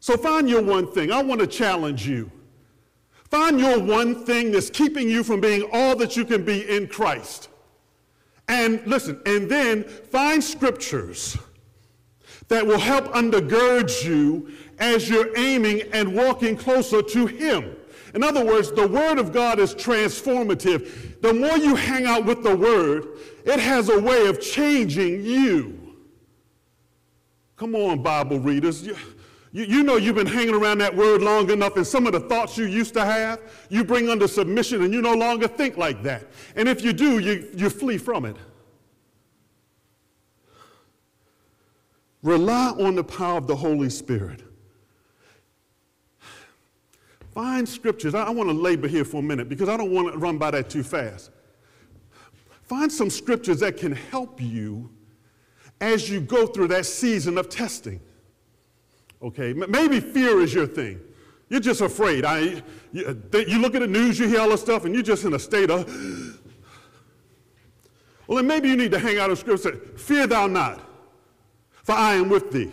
So 0.00 0.16
find 0.16 0.48
your 0.48 0.62
one 0.62 0.90
thing. 0.92 1.10
I 1.12 1.22
want 1.22 1.40
to 1.40 1.46
challenge 1.46 2.06
you. 2.06 2.30
Find 3.30 3.58
your 3.58 3.80
one 3.80 4.24
thing 4.24 4.52
that's 4.52 4.70
keeping 4.70 5.08
you 5.08 5.24
from 5.24 5.40
being 5.40 5.68
all 5.72 5.96
that 5.96 6.16
you 6.16 6.24
can 6.24 6.44
be 6.44 6.68
in 6.68 6.86
Christ. 6.86 7.48
And 8.48 8.86
listen, 8.86 9.20
and 9.26 9.48
then 9.48 9.84
find 9.84 10.42
scriptures 10.42 11.38
that 12.48 12.66
will 12.66 12.78
help 12.78 13.06
undergird 13.06 14.04
you 14.04 14.52
as 14.78 15.08
you're 15.08 15.36
aiming 15.36 15.82
and 15.92 16.14
walking 16.14 16.56
closer 16.56 17.00
to 17.00 17.26
Him. 17.26 17.76
In 18.14 18.22
other 18.22 18.44
words, 18.44 18.70
the 18.70 18.86
Word 18.86 19.18
of 19.18 19.32
God 19.32 19.58
is 19.58 19.74
transformative. 19.74 21.20
The 21.20 21.32
more 21.32 21.56
you 21.56 21.74
hang 21.74 22.06
out 22.06 22.24
with 22.24 22.42
the 22.42 22.54
Word, 22.54 23.06
it 23.44 23.58
has 23.58 23.88
a 23.88 23.98
way 23.98 24.26
of 24.26 24.40
changing 24.40 25.24
you. 25.24 25.96
Come 27.56 27.74
on, 27.74 28.02
Bible 28.02 28.40
readers. 28.40 28.88
You, 29.54 29.64
You, 29.64 29.82
know 29.84 29.96
you've 29.96 30.16
been 30.16 30.26
hanging 30.26 30.54
around 30.54 30.78
that 30.78 30.94
word 30.94 31.22
long 31.22 31.48
enough, 31.48 31.76
and 31.76 31.86
some 31.86 32.06
of 32.06 32.12
the 32.12 32.18
thoughts 32.18 32.58
you 32.58 32.66
used 32.66 32.92
to 32.94 33.04
have, 33.04 33.40
you 33.70 33.84
bring 33.84 34.08
under 34.08 34.26
submission, 34.26 34.82
and 34.82 34.92
you 34.92 35.00
no 35.00 35.14
longer 35.14 35.46
think 35.46 35.76
like 35.76 36.02
that. 36.02 36.26
And 36.56 36.68
if 36.68 36.82
you 36.82 36.92
do, 36.92 37.20
you, 37.20 37.48
you 37.54 37.70
flee 37.70 37.96
from 37.96 38.24
it. 38.24 38.36
Rely 42.24 42.70
on 42.80 42.96
the 42.96 43.04
power 43.04 43.38
of 43.38 43.46
the 43.46 43.54
Holy 43.54 43.90
Spirit. 43.90 44.42
Find 47.32 47.68
scriptures. 47.68 48.14
I, 48.14 48.24
I 48.24 48.30
want 48.30 48.48
to 48.48 48.54
labor 48.54 48.88
here 48.88 49.04
for 49.04 49.18
a 49.18 49.22
minute 49.22 49.48
because 49.48 49.68
I 49.68 49.76
don't 49.76 49.92
want 49.92 50.12
to 50.12 50.18
run 50.18 50.36
by 50.36 50.50
that 50.50 50.68
too 50.68 50.82
fast. 50.82 51.30
Find 52.64 52.90
some 52.90 53.10
scriptures 53.10 53.60
that 53.60 53.76
can 53.76 53.92
help 53.92 54.40
you 54.42 54.90
as 55.80 56.10
you 56.10 56.20
go 56.20 56.46
through 56.46 56.68
that 56.68 56.86
season 56.86 57.38
of 57.38 57.48
testing. 57.48 58.00
Okay, 59.24 59.54
maybe 59.54 60.00
fear 60.00 60.42
is 60.42 60.52
your 60.52 60.66
thing. 60.66 61.00
You're 61.48 61.60
just 61.60 61.80
afraid. 61.80 62.26
I, 62.26 62.62
you, 62.92 63.06
uh, 63.06 63.38
you 63.38 63.58
look 63.58 63.74
at 63.74 63.80
the 63.80 63.86
news, 63.86 64.18
you 64.18 64.28
hear 64.28 64.40
all 64.40 64.50
this 64.50 64.60
stuff, 64.60 64.84
and 64.84 64.94
you're 64.94 65.02
just 65.02 65.24
in 65.24 65.32
a 65.32 65.38
state 65.38 65.70
of. 65.70 65.90
Well, 68.26 68.36
then 68.36 68.46
maybe 68.46 68.70
you 68.70 68.76
need 68.78 68.90
to 68.92 68.98
hang 68.98 69.18
out 69.18 69.28
in 69.28 69.36
scripture. 69.36 69.76
Fear 69.98 70.28
thou 70.28 70.46
not, 70.46 70.80
for 71.82 71.92
I 71.92 72.14
am 72.14 72.30
with 72.30 72.50
thee. 72.50 72.72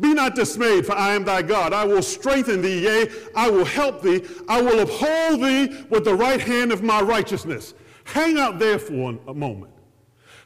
Be 0.00 0.14
not 0.14 0.34
dismayed, 0.34 0.86
for 0.86 0.94
I 0.94 1.14
am 1.14 1.26
thy 1.26 1.42
God. 1.42 1.74
I 1.74 1.84
will 1.84 2.00
strengthen 2.00 2.62
thee, 2.62 2.84
yea, 2.84 3.06
I 3.34 3.50
will 3.50 3.66
help 3.66 4.00
thee. 4.00 4.24
I 4.48 4.62
will 4.62 4.80
uphold 4.80 5.42
thee 5.42 5.84
with 5.90 6.06
the 6.06 6.14
right 6.14 6.40
hand 6.40 6.72
of 6.72 6.82
my 6.82 7.02
righteousness. 7.02 7.74
Hang 8.04 8.38
out 8.38 8.58
there 8.58 8.78
for 8.78 9.18
a 9.28 9.34
moment. 9.34 9.75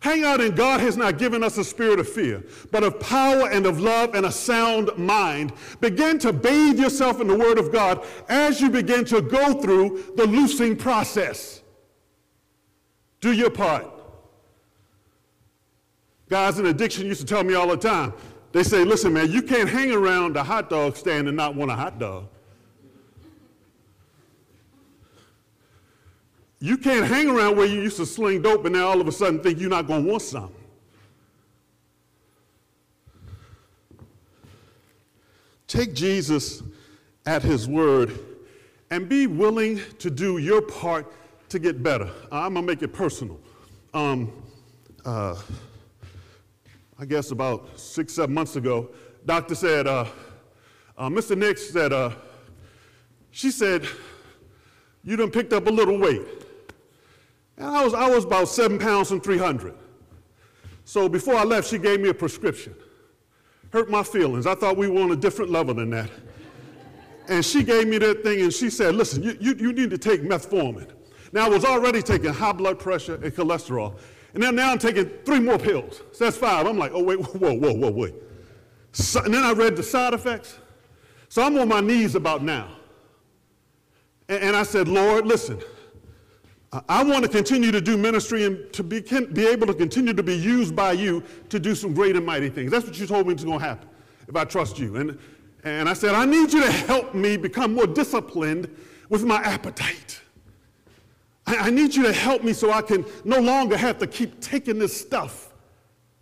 Hang 0.01 0.25
out 0.25 0.41
in 0.41 0.55
God 0.55 0.81
has 0.81 0.97
not 0.97 1.19
given 1.19 1.45
us 1.45 1.59
a 1.59 1.65
spirit 1.65 2.01
of 2.01 2.09
fear, 2.09 2.43
but 2.71 2.83
of 2.83 2.99
power 3.01 3.51
and 3.51 3.67
of 3.67 3.81
love 3.81 4.15
and 4.15 4.25
a 4.25 4.33
sound 4.33 4.91
mind. 4.97 5.53
Begin 5.81 6.19
to 6.21 6.33
bathe 6.33 6.79
yourself 6.79 7.21
in 7.21 7.27
the 7.27 7.37
Word 7.37 7.59
of 7.59 7.71
God 7.71 8.05
as 8.29 8.61
you 8.61 8.71
begin 8.71 9.05
to 9.07 9.21
go 9.21 9.61
through 9.61 10.15
the 10.17 10.27
loosing 10.27 10.75
process. 10.75 11.61
Do 13.21 13.33
your 13.33 13.51
part. 13.51 13.87
Guys 16.31 16.59
in 16.59 16.67
addiction 16.67 17.07
used 17.07 17.21
to 17.21 17.27
tell 17.27 17.45
me 17.45 17.55
all 17.55 17.69
the 17.69 17.77
time 17.77 18.15
they 18.53 18.63
say, 18.63 18.85
listen, 18.85 19.13
man, 19.13 19.31
you 19.31 19.43
can't 19.43 19.69
hang 19.69 19.93
around 19.93 20.35
the 20.35 20.43
hot 20.43 20.71
dog 20.71 20.97
stand 20.97 21.29
and 21.29 21.37
not 21.37 21.55
want 21.55 21.71
a 21.71 21.75
hot 21.75 21.99
dog. 21.99 22.27
You 26.61 26.77
can't 26.77 27.07
hang 27.07 27.29
around 27.29 27.57
where 27.57 27.67
you 27.67 27.81
used 27.81 27.97
to 27.97 28.07
sling 28.07 28.43
dope 28.43 28.67
and 28.67 28.75
now 28.75 28.89
all 28.89 29.01
of 29.01 29.09
a 29.09 29.13
sudden 29.13 29.43
think 29.43 29.59
you're 29.59 29.71
not 29.71 29.87
going 29.87 30.05
to 30.05 30.11
want 30.11 30.23
some. 30.23 30.53
Take 35.67 35.95
Jesus 35.95 36.63
at 37.25 37.43
his 37.43 37.67
word 37.67 38.19
and 38.91 39.09
be 39.09 39.27
willing 39.27 39.81
to 40.01 40.11
do 40.11 40.37
your 40.37 40.61
part 40.61 41.11
to 41.49 41.59
get 41.59 41.83
better. 41.83 42.11
I'm 42.31 42.55
going 42.55 42.67
to 42.67 42.73
make 42.73 42.83
it 42.83 42.93
personal. 42.93 43.41
Um, 43.95 44.31
uh, 45.07 45.37
I 46.99 47.07
guess 47.07 47.31
about 47.31 47.81
six, 47.81 48.15
seven 48.15 48.35
months 48.35 48.57
ago, 48.57 48.91
doctor 49.25 49.55
said, 49.55 49.87
uh, 49.87 50.05
uh, 50.99 51.09
Mr. 51.09 51.39
Nix 51.39 51.71
said, 51.71 51.95
uh, 51.95 52.11
she 53.31 53.51
said, 53.51 53.87
you 55.03 55.17
done 55.17 55.31
picked 55.31 55.55
up 55.55 55.67
a 55.67 55.71
little 55.71 55.99
weight. 55.99 56.21
And 57.61 57.69
I 57.69 57.85
was, 57.85 57.93
I 57.93 58.09
was 58.09 58.25
about 58.25 58.49
seven 58.49 58.79
pounds 58.79 59.11
and 59.11 59.23
300. 59.23 59.75
So 60.87 61.11
before 61.11 61.35
I 61.35 61.45
left, 61.45 61.69
she 61.69 61.77
gave 61.77 62.01
me 62.01 62.09
a 62.09 62.15
prescription. 62.15 62.75
Hurt 63.71 63.91
my 63.91 64.03
feelings. 64.03 64.47
I 64.47 64.55
thought 64.55 64.79
we 64.79 64.89
were 64.89 65.03
on 65.03 65.13
a 65.13 65.17
different 65.17 65.51
level 65.51 65.75
than 65.75 65.91
that. 65.91 66.11
And 67.29 67.45
she 67.45 67.63
gave 67.63 67.87
me 67.87 67.99
that 67.99 68.23
thing 68.23 68.41
and 68.41 68.53
she 68.53 68.71
said, 68.71 68.95
listen, 68.95 69.23
you, 69.23 69.37
you, 69.41 69.55
you 69.57 69.73
need 69.75 69.91
to 69.91 69.99
take 69.99 70.23
metformin. 70.23 70.89
Now, 71.33 71.47
I 71.47 71.49
was 71.51 71.67
already 71.67 72.01
taking 72.01 72.33
high 72.33 72.53
blood 72.53 72.79
pressure 72.79 73.17
and 73.17 73.33
cholesterol. 73.33 73.99
And 74.33 74.43
then 74.43 74.57
now 74.57 74.73
I'm 74.73 74.79
taking 74.79 75.11
three 75.27 75.39
more 75.39 75.59
pills. 75.59 76.01
So 76.13 76.25
that's 76.25 76.39
five. 76.39 76.67
I'm 76.67 76.79
like, 76.79 76.93
oh, 76.95 77.03
wait, 77.03 77.19
whoa, 77.19 77.55
whoa, 77.55 77.75
whoa, 77.75 77.91
wait. 77.91 78.15
So, 78.93 79.23
and 79.23 79.35
then 79.35 79.45
I 79.45 79.53
read 79.53 79.77
the 79.77 79.83
side 79.83 80.15
effects. 80.15 80.59
So 81.29 81.43
I'm 81.43 81.59
on 81.59 81.69
my 81.69 81.81
knees 81.83 82.15
about 82.15 82.43
now. 82.43 82.69
And, 84.31 84.45
and 84.45 84.57
I 84.57 84.63
said, 84.63 84.89
Lord, 84.89 85.27
listen, 85.27 85.61
I 86.73 87.03
want 87.03 87.25
to 87.25 87.29
continue 87.29 87.73
to 87.73 87.81
do 87.81 87.97
ministry 87.97 88.45
and 88.45 88.73
to 88.75 88.85
be, 88.85 89.01
be 89.01 89.47
able 89.47 89.67
to 89.67 89.75
continue 89.75 90.13
to 90.13 90.23
be 90.23 90.37
used 90.37 90.77
by 90.77 90.93
you 90.93 91.25
to 91.49 91.59
do 91.59 91.75
some 91.75 91.93
great 91.93 92.15
and 92.15 92.25
mighty 92.25 92.49
things. 92.49 92.71
That's 92.71 92.87
what 92.87 92.97
you 92.99 93.07
told 93.09 93.27
me 93.27 93.35
is 93.35 93.45
going 93.45 93.59
to 93.59 93.65
happen 93.65 93.89
if 94.29 94.37
I 94.37 94.45
trust 94.45 94.79
you. 94.79 94.95
And, 94.97 95.19
and 95.65 95.89
I 95.89 95.95
said, 95.95 96.15
I 96.15 96.25
need 96.27 96.53
you 96.53 96.63
to 96.63 96.71
help 96.71 97.13
me 97.13 97.37
become 97.37 97.75
more 97.75 97.89
disciplined 97.89 98.75
with 99.09 99.25
my 99.25 99.39
appetite. 99.39 100.21
I, 101.45 101.57
I 101.57 101.71
need 101.71 101.93
you 101.93 102.05
to 102.05 102.13
help 102.13 102.45
me 102.45 102.53
so 102.53 102.71
I 102.71 102.83
can 102.83 103.05
no 103.25 103.41
longer 103.41 103.77
have 103.77 103.99
to 103.99 104.07
keep 104.07 104.41
taking 104.41 104.79
this 104.79 104.99
stuff 104.99 105.53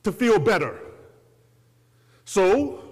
to 0.04 0.12
feel 0.12 0.38
better. 0.38 0.80
So 2.24 2.87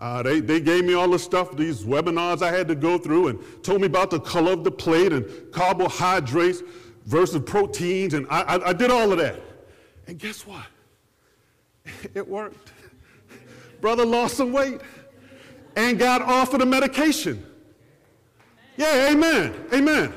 uh, 0.00 0.22
they, 0.22 0.40
they 0.40 0.60
gave 0.60 0.84
me 0.84 0.94
all 0.94 1.08
the 1.08 1.18
stuff, 1.18 1.56
these 1.56 1.84
webinars 1.84 2.42
I 2.42 2.50
had 2.50 2.68
to 2.68 2.74
go 2.74 2.98
through, 2.98 3.28
and 3.28 3.62
told 3.62 3.80
me 3.80 3.86
about 3.86 4.10
the 4.10 4.20
color 4.20 4.52
of 4.52 4.64
the 4.64 4.70
plate 4.70 5.12
and 5.12 5.26
carbohydrates 5.52 6.62
versus 7.06 7.40
proteins, 7.44 8.14
and 8.14 8.26
I, 8.28 8.42
I, 8.42 8.68
I 8.70 8.72
did 8.72 8.90
all 8.90 9.12
of 9.12 9.18
that. 9.18 9.40
And 10.06 10.18
guess 10.18 10.46
what? 10.46 10.66
It 12.14 12.26
worked. 12.26 12.72
Brother 13.80 14.06
lost 14.06 14.38
some 14.38 14.52
weight 14.52 14.80
and 15.76 15.98
got 15.98 16.22
off 16.22 16.54
of 16.54 16.60
the 16.60 16.66
medication. 16.66 17.44
Yeah, 18.76 19.10
amen, 19.10 19.54
amen. 19.72 20.12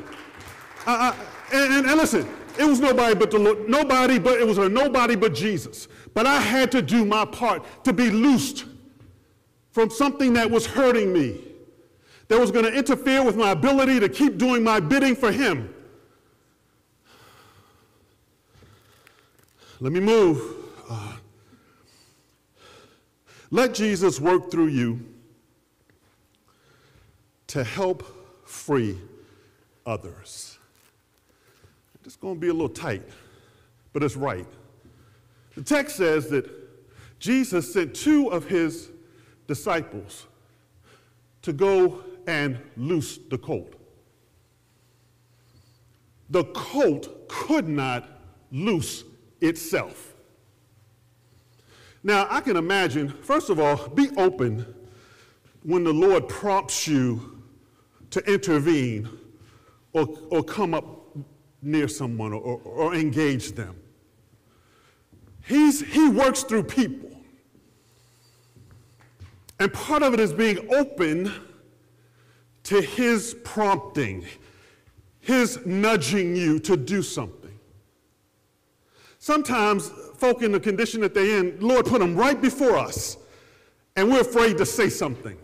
Uh, 0.86 1.14
and, 1.52 1.74
and, 1.74 1.86
and 1.88 1.98
listen, 1.98 2.28
it 2.58 2.64
was 2.64 2.80
nobody 2.80 3.14
but 3.14 3.32
the 3.32 3.38
Lord, 3.38 3.70
nobody 3.70 4.18
but 4.20 4.40
it 4.40 4.48
was 4.48 4.58
a 4.58 4.70
nobody 4.70 5.16
but 5.16 5.34
Jesus. 5.34 5.88
But 6.14 6.26
I 6.26 6.40
had 6.40 6.72
to 6.72 6.82
do 6.82 7.06
my 7.06 7.26
part 7.26 7.66
to 7.84 7.94
be 7.94 8.10
loosed 8.10 8.66
from 9.78 9.92
something 9.92 10.34
that 10.34 10.50
was 10.50 10.66
hurting 10.66 11.14
me, 11.14 11.40
that 12.30 12.40
was 12.40 12.50
going 12.50 12.66
to 12.66 12.74
interfere 12.74 13.24
with 13.24 13.36
my 13.36 13.52
ability 13.52 14.00
to 14.00 14.10
keep 14.10 14.40
doing 14.40 14.64
my 14.64 14.80
bidding 14.80 15.16
for 15.16 15.32
Him. 15.32 15.72
Let 19.80 19.94
me 19.94 20.00
move. 20.00 20.42
Uh, 20.90 21.18
let 23.52 23.76
Jesus 23.76 24.20
work 24.20 24.50
through 24.50 24.70
you 24.70 25.00
to 27.46 27.64
help 27.64 28.48
free 28.48 28.98
others. 29.86 30.58
It's 32.04 32.16
going 32.16 32.34
to 32.34 32.42
be 32.42 32.48
a 32.48 32.52
little 32.52 32.68
tight, 32.68 33.04
but 33.94 34.02
it's 34.02 34.16
right. 34.16 34.48
The 35.54 35.62
text 35.62 35.98
says 35.98 36.32
that 36.32 36.50
Jesus 37.20 37.72
sent 37.72 37.94
two 37.94 38.30
of 38.30 38.48
his 38.48 38.90
disciples 39.48 40.28
to 41.42 41.54
go 41.54 42.04
and 42.28 42.60
loose 42.76 43.18
the 43.18 43.38
colt. 43.38 43.74
The 46.30 46.44
colt 46.46 47.28
could 47.30 47.68
not 47.68 48.08
loose 48.52 49.06
itself. 49.40 50.14
Now, 52.04 52.28
I 52.30 52.42
can 52.42 52.58
imagine, 52.58 53.10
first 53.10 53.50
of 53.50 53.60
all, 53.60 53.88
be 53.90 54.10
open 54.18 54.74
when 55.64 55.84
the 55.84 55.94
Lord 55.94 56.28
prompts 56.28 56.88
you 56.88 57.42
to 58.12 58.20
intervene 58.32 59.10
or, 59.94 60.08
or 60.30 60.44
come 60.44 60.74
up 60.74 60.86
near 61.62 61.88
someone 61.88 62.34
or, 62.34 62.62
or, 62.64 62.96
engage 62.96 63.54
them. 63.54 63.76
He's, 65.46 65.82
he 65.82 66.08
works 66.08 66.44
through 66.44 66.64
people. 66.64 67.07
And 69.60 69.74
part 69.74 70.04
of 70.04 70.14
it 70.14 70.20
is 70.20 70.34
being 70.34 70.72
open 70.74 71.32
to 72.64 72.82
His 72.82 73.36
prompting, 73.44 74.26
His 75.20 75.66
nudging 75.66 76.36
you 76.36 76.60
to 76.60 76.78
do 76.78 77.02
something. 77.02 77.58
Sometimes 79.20 79.92
folk 80.18 80.42
in 80.42 80.52
the 80.52 80.60
condition 80.60 81.02
that 81.02 81.14
they're 81.14 81.40
in, 81.40 81.60
Lord 81.60 81.86
put 81.86 82.00
them 82.00 82.16
right 82.16 82.40
before 82.40 82.78
us, 82.78 83.18
and 83.96 84.10
we're 84.10 84.22
afraid 84.22 84.58
to 84.58 84.66
say 84.66 84.90
something. 84.90 85.38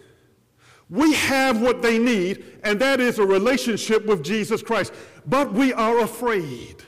We 0.89 1.13
have 1.13 1.61
what 1.61 1.81
they 1.81 1.97
need, 1.97 2.45
and 2.63 2.79
that 2.79 2.99
is 2.99 3.17
a 3.17 3.25
relationship 3.25 4.05
with 4.05 4.23
Jesus 4.23 4.61
Christ, 4.61 4.93
but 5.25 5.51
we 5.51 5.73
are 5.73 5.99
afraid. 5.99 6.83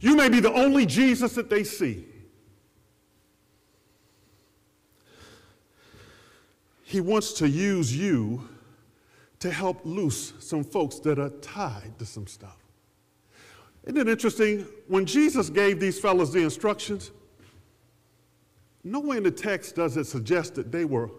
You 0.00 0.16
may 0.16 0.28
be 0.28 0.40
the 0.40 0.52
only 0.52 0.86
Jesus 0.86 1.34
that 1.34 1.50
they 1.50 1.64
see. 1.64 2.06
He 6.94 7.00
wants 7.00 7.32
to 7.32 7.48
use 7.48 7.92
you 7.92 8.48
to 9.40 9.50
help 9.50 9.80
loose 9.82 10.32
some 10.38 10.62
folks 10.62 11.00
that 11.00 11.18
are 11.18 11.30
tied 11.30 11.98
to 11.98 12.06
some 12.06 12.28
stuff. 12.28 12.56
Isn't 13.82 13.98
it 13.98 14.08
interesting? 14.08 14.64
When 14.86 15.04
Jesus 15.04 15.50
gave 15.50 15.80
these 15.80 15.98
fellows 15.98 16.32
the 16.32 16.44
instructions, 16.44 17.10
nowhere 18.84 19.16
in 19.16 19.24
the 19.24 19.32
text 19.32 19.74
does 19.74 19.96
it 19.96 20.04
suggest 20.04 20.54
that 20.54 20.70
they 20.70 20.84
were 20.84 21.10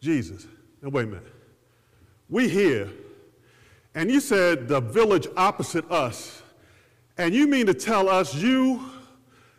Jesus. 0.00 0.48
Now, 0.82 0.88
wait 0.88 1.04
a 1.04 1.06
minute. 1.06 1.32
We 2.28 2.48
here, 2.48 2.90
and 3.94 4.10
you 4.10 4.18
said 4.18 4.66
the 4.66 4.80
village 4.80 5.28
opposite 5.36 5.88
us, 5.88 6.42
and 7.16 7.32
you 7.32 7.46
mean 7.46 7.66
to 7.66 7.74
tell 7.74 8.08
us 8.08 8.34
you, 8.34 8.80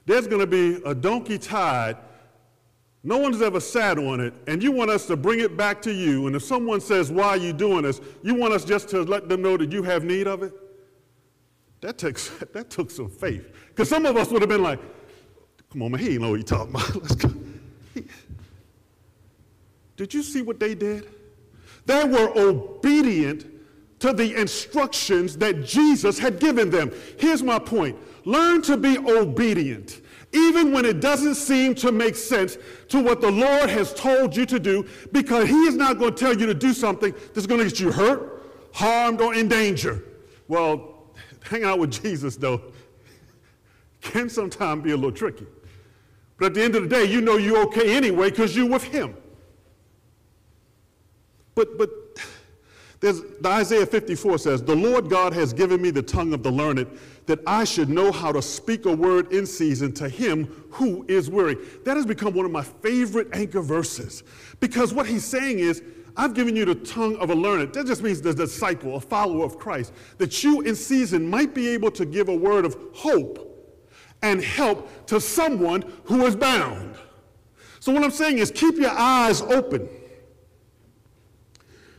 there's 0.06 0.28
going 0.28 0.42
to 0.42 0.46
be 0.46 0.82
a 0.84 0.94
donkey 0.94 1.38
tied 1.38 1.96
no 3.04 3.18
one's 3.18 3.42
ever 3.42 3.60
sat 3.60 3.98
on 3.98 4.20
it, 4.20 4.34
and 4.48 4.62
you 4.62 4.72
want 4.72 4.90
us 4.90 5.06
to 5.06 5.16
bring 5.16 5.40
it 5.40 5.56
back 5.56 5.82
to 5.84 5.94
you. 5.94 6.28
And 6.28 6.36
if 6.36 6.44
someone 6.44 6.82
says, 6.82 7.12
Why 7.12 7.28
are 7.30 7.38
you 7.38 7.54
doing 7.54 7.84
this? 7.84 8.02
you 8.24 8.36
want 8.36 8.54
us 8.54 8.66
just 8.66 8.90
to 8.90 9.04
let 9.04 9.30
them 9.30 9.42
know 9.42 9.58
that 9.58 9.72
you 9.72 9.84
have 9.84 10.04
need 10.04 10.28
of 10.28 10.44
it? 10.44 10.54
That, 11.82 11.98
takes, 11.98 12.30
that 12.54 12.70
took 12.70 12.92
some 12.92 13.10
faith. 13.10 13.52
Because 13.70 13.90
some 13.90 14.06
of 14.06 14.18
us 14.18 14.32
would 14.32 14.42
have 14.42 14.50
been 14.50 14.64
like, 14.64 14.80
Come 15.72 15.84
on, 15.84 15.92
man, 15.92 16.02
he 16.02 16.14
ain't 16.14 16.22
know 16.22 16.32
what 16.32 16.40
he's 16.40 16.46
talking 16.46 16.74
about. 16.74 16.96
Let's 17.02 17.16
go. 17.16 17.34
Did 19.96 20.14
you 20.14 20.22
see 20.22 20.42
what 20.42 20.60
they 20.60 20.76
did? 20.76 21.10
They 21.86 22.04
were 22.04 22.32
obedient 22.36 23.46
to 24.00 24.14
the 24.14 24.40
instructions 24.40 25.38
that 25.38 25.66
Jesus 25.66 26.20
had 26.20 26.40
given 26.40 26.70
them. 26.70 26.92
Here's 27.18 27.42
my 27.42 27.60
point 27.60 27.98
learn 28.26 28.62
to 28.64 28.78
be 28.78 28.98
obedient 28.98 30.02
even 30.34 30.72
when 30.72 30.86
it 30.86 31.00
doesn't 31.00 31.36
seem 31.36 31.74
to 31.76 31.92
make 31.92 32.16
sense 32.16 32.58
to 32.90 33.02
what 33.02 33.22
the 33.22 33.32
Lord 33.32 33.70
has 33.70 33.94
told 33.94 34.36
you 34.36 34.46
to 34.46 34.60
do, 34.60 34.86
because 35.12 35.48
He 35.48 35.66
is 35.66 35.76
not 35.76 35.98
going 35.98 36.14
to 36.14 36.20
tell 36.20 36.38
you 36.38 36.46
to 36.46 36.54
do 36.54 36.74
something 36.74 37.14
that's 37.34 37.48
going 37.48 37.60
to 37.60 37.66
get 37.66 37.80
you 37.80 37.92
hurt, 37.92 38.44
harmed, 38.74 39.22
or 39.22 39.34
in 39.34 39.48
danger. 39.48 40.04
Well, 40.48 41.14
hanging 41.44 41.66
out 41.66 41.80
with 41.80 41.92
Jesus, 41.92 42.36
though, 42.36 42.62
can 44.02 44.30
sometimes 44.30 44.84
be 44.84 44.92
a 44.92 44.96
little 44.96 45.12
tricky. 45.12 45.48
But 46.38 46.48
at 46.48 46.54
the 46.54 46.64
end 46.64 46.76
of 46.76 46.84
the 46.84 46.90
day, 46.90 47.06
you 47.06 47.22
know 47.22 47.38
you're 47.38 47.64
okay 47.68 47.96
anyway 47.96 48.30
because 48.30 48.56
you're 48.56 48.70
with 48.70 48.84
Him. 48.84 49.16
But, 51.56 51.78
but 51.78 51.90
there's, 53.00 53.22
the 53.42 53.50
Isaiah 53.50 53.86
54 53.86 54.38
says, 54.38 54.62
The 54.62 54.76
Lord 54.76 55.10
God 55.10 55.34
has 55.34 55.54
given 55.54 55.82
me 55.82 55.90
the 55.90 56.04
tongue 56.04 56.34
of 56.34 56.44
the 56.44 56.52
learned, 56.52 56.88
that 57.28 57.40
I 57.46 57.66
should 57.66 57.90
know 57.90 58.12
how 58.12 58.32
to 58.32 58.42
speak 58.42 58.86
a 58.86 58.96
word 58.96 59.32
in 59.32 59.46
season 59.46 59.94
to 59.94 60.10
him 60.10 60.66
who 60.72 61.06
is 61.08 61.30
weary. 61.30 61.58
That 61.86 61.98
has 61.98 62.06
become 62.06 62.34
one 62.34 62.46
of 62.46 62.52
my 62.52 62.64
favorite 62.64 63.28
anchor 63.34 63.62
verses 63.62 64.24
because 64.60 64.94
what 64.94 65.06
he's 65.06 65.26
saying 65.26 65.60
is, 65.60 65.84
I've 66.16 66.34
given 66.34 66.56
you 66.56 66.66
the 66.66 66.74
tongue 66.74 67.16
of 67.18 67.30
a 67.30 67.36
learned. 67.36 67.74
That 67.74 67.86
just 67.86 68.02
means 68.02 68.22
the 68.22 68.34
disciple, 68.34 68.96
a 68.96 69.00
follower 69.00 69.46
of 69.46 69.60
Christ, 69.60 69.94
that 70.18 70.44
you 70.44 70.62
in 70.62 70.74
season 70.74 71.30
might 71.30 71.54
be 71.54 71.68
able 71.68 71.92
to 71.92 72.06
give 72.06 72.30
a 72.30 72.36
word 72.36 72.66
of 72.66 72.76
hope 72.96 73.44
and 74.24 74.44
help 74.44 75.06
to 75.08 75.22
someone 75.22 75.84
who 76.06 76.26
is 76.26 76.36
bound. 76.36 76.96
So, 77.80 77.92
what 77.92 78.04
I'm 78.04 78.10
saying 78.10 78.40
is, 78.40 78.50
keep 78.50 78.78
your 78.78 78.92
eyes 78.92 79.42
open 79.42 79.88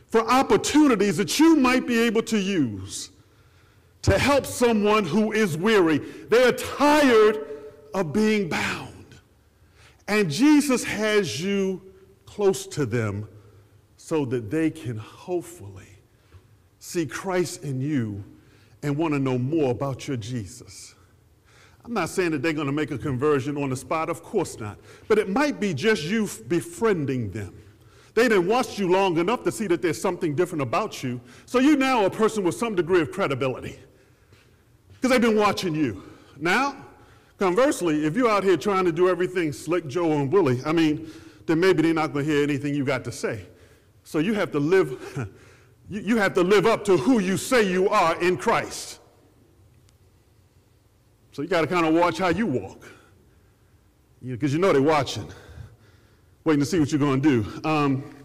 for 0.07 0.29
opportunities 0.29 1.15
that 1.17 1.39
you 1.39 1.55
might 1.55 1.87
be 1.87 1.99
able 1.99 2.23
to 2.23 2.37
use 2.37 3.11
to 4.03 4.17
help 4.17 4.45
someone 4.45 5.03
who 5.03 5.31
is 5.31 5.57
weary. 5.57 5.97
They 5.97 6.43
are 6.43 6.53
tired 6.53 7.45
of 7.93 8.13
being 8.13 8.49
bound. 8.49 9.05
And 10.07 10.29
Jesus 10.29 10.83
has 10.83 11.41
you 11.41 11.81
close 12.25 12.65
to 12.67 12.85
them 12.85 13.27
so 13.97 14.25
that 14.25 14.49
they 14.49 14.69
can 14.69 14.97
hopefully 14.97 15.99
see 16.79 17.05
Christ 17.05 17.63
in 17.63 17.81
you 17.81 18.23
and 18.81 18.95
want 18.95 19.13
to 19.13 19.19
know 19.19 19.37
more 19.37 19.71
about 19.71 20.07
your 20.07 20.17
Jesus. 20.17 20.95
I'm 21.83 21.93
not 21.93 22.09
saying 22.09 22.31
that 22.31 22.41
they're 22.41 22.53
going 22.53 22.67
to 22.67 22.73
make 22.73 22.91
a 22.91 22.97
conversion 22.97 23.57
on 23.57 23.69
the 23.69 23.75
spot, 23.75 24.09
of 24.09 24.23
course 24.23 24.59
not. 24.59 24.79
But 25.07 25.17
it 25.17 25.29
might 25.29 25.59
be 25.59 25.73
just 25.73 26.03
you 26.03 26.29
befriending 26.47 27.31
them 27.31 27.53
they 28.19 28.27
didn't 28.27 28.47
watch 28.47 28.77
you 28.77 28.91
long 28.91 29.17
enough 29.17 29.43
to 29.43 29.51
see 29.51 29.65
that 29.67 29.81
there's 29.81 30.01
something 30.01 30.35
different 30.35 30.61
about 30.61 31.03
you. 31.03 31.21
So 31.45 31.59
you 31.59 31.77
now 31.77 32.01
are 32.01 32.07
a 32.07 32.11
person 32.11 32.43
with 32.43 32.55
some 32.55 32.75
degree 32.75 32.99
of 32.99 33.11
credibility 33.11 33.79
because 34.99 35.11
they've 35.11 35.21
been 35.21 35.37
watching 35.37 35.75
you. 35.75 36.03
Now, 36.37 36.75
conversely, 37.37 38.05
if 38.05 38.15
you're 38.15 38.29
out 38.29 38.43
here 38.43 38.57
trying 38.57 38.85
to 38.85 38.91
do 38.91 39.09
everything 39.09 39.53
slick 39.53 39.87
Joe 39.87 40.11
and 40.13 40.31
Willie, 40.31 40.61
I 40.65 40.71
mean, 40.71 41.09
then 41.45 41.59
maybe 41.59 41.81
they're 41.81 41.93
not 41.93 42.13
going 42.13 42.25
to 42.25 42.31
hear 42.31 42.43
anything 42.43 42.73
you 42.75 42.83
got 42.83 43.03
to 43.05 43.11
say. 43.11 43.45
So 44.03 44.19
you 44.19 44.33
have 44.33 44.51
to 44.51 44.59
live, 44.59 45.29
you 45.89 46.17
have 46.17 46.33
to 46.33 46.41
live 46.41 46.65
up 46.65 46.83
to 46.85 46.97
who 46.97 47.19
you 47.19 47.37
say 47.37 47.69
you 47.69 47.89
are 47.89 48.19
in 48.21 48.37
Christ. 48.37 48.99
So 51.31 51.41
you 51.41 51.47
got 51.47 51.61
to 51.61 51.67
kind 51.67 51.85
of 51.85 51.93
watch 51.93 52.17
how 52.17 52.29
you 52.29 52.45
walk. 52.45 52.85
Because 54.21 54.51
you 54.51 54.59
know 54.59 54.73
they're 54.73 54.81
watching 54.81 55.31
waiting 56.43 56.61
to 56.61 56.65
see 56.65 56.79
what 56.79 56.91
you're 56.91 56.99
going 56.99 57.21
to 57.21 57.43
do. 57.43 57.67
Um, 57.67 58.15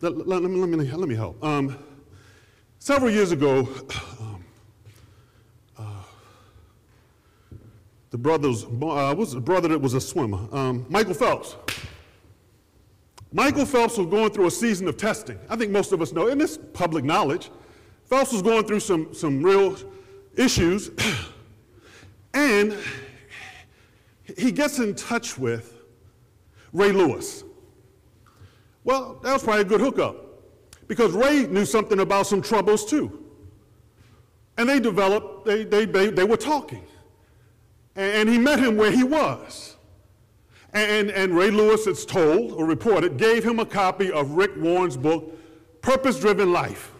let, 0.00 0.16
let, 0.26 0.42
let, 0.42 0.50
me, 0.50 0.58
let, 0.58 0.68
me, 0.68 0.90
let 0.90 1.08
me 1.08 1.14
help. 1.14 1.42
Um, 1.44 1.78
several 2.78 3.10
years 3.10 3.30
ago, 3.32 3.68
um, 4.18 4.44
uh, 5.78 5.84
the 8.12 8.18
brothers, 8.18 8.64
uh, 8.64 9.14
was 9.16 9.32
a 9.32 9.40
brother 9.40 9.68
that 9.68 9.80
was 9.80 9.94
a 9.94 10.00
swimmer, 10.00 10.38
um, 10.54 10.84
Michael 10.90 11.14
Phelps. 11.14 11.56
Michael 13.32 13.64
Phelps 13.64 13.96
was 13.96 14.06
going 14.06 14.30
through 14.30 14.46
a 14.46 14.50
season 14.50 14.86
of 14.86 14.98
testing. 14.98 15.38
I 15.48 15.56
think 15.56 15.72
most 15.72 15.92
of 15.92 16.02
us 16.02 16.12
know, 16.12 16.28
and 16.28 16.40
it's 16.40 16.58
public 16.74 17.04
knowledge. 17.04 17.50
Phelps 18.04 18.32
was 18.32 18.42
going 18.42 18.66
through 18.66 18.80
some, 18.80 19.14
some 19.14 19.42
real 19.42 19.78
issues, 20.36 20.90
and 22.34 22.76
he 24.36 24.52
gets 24.52 24.78
in 24.78 24.94
touch 24.94 25.38
with 25.38 25.78
Ray 26.74 26.92
Lewis. 26.92 27.44
Well, 28.84 29.20
that 29.22 29.32
was 29.32 29.42
probably 29.42 29.62
a 29.62 29.64
good 29.64 29.80
hookup 29.80 30.16
because 30.86 31.12
Ray 31.12 31.46
knew 31.46 31.64
something 31.64 32.00
about 32.00 32.26
some 32.26 32.42
troubles 32.42 32.84
too. 32.84 33.24
And 34.58 34.68
they 34.68 34.80
developed, 34.80 35.46
they, 35.46 35.64
they, 35.64 35.86
they, 35.86 36.10
they 36.10 36.24
were 36.24 36.36
talking. 36.36 36.84
And, 37.94 38.28
he 38.28 38.38
met 38.38 38.58
him 38.58 38.76
where 38.76 38.90
he 38.90 39.04
was. 39.04 39.76
And, 40.72 41.10
and 41.10 41.36
Ray 41.36 41.50
Lewis, 41.50 41.86
it's 41.86 42.06
told 42.06 42.52
or 42.52 42.64
reported, 42.64 43.18
gave 43.18 43.44
him 43.44 43.58
a 43.58 43.66
copy 43.66 44.10
of 44.10 44.32
Rick 44.32 44.52
Warren's 44.56 44.96
book, 44.96 45.38
Purpose 45.82 46.18
Driven 46.18 46.52
Life. 46.52 46.92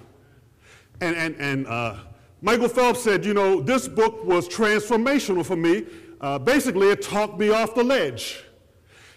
And, 1.01 1.17
and, 1.17 1.37
and 1.37 1.67
uh, 1.67 1.97
Michael 2.43 2.69
Phelps 2.69 3.03
said, 3.03 3.25
You 3.25 3.33
know, 3.33 3.63
this 3.63 3.89
book 3.89 4.25
was 4.25 4.49
transformational 4.49 5.45
for 5.45 5.57
me. 5.57 5.87
Uh, 6.21 6.39
basically, 6.39 6.91
it 6.91 7.01
talked 7.01 7.39
me 7.39 7.49
off 7.49 7.75
the 7.75 7.83
ledge. 7.83 8.45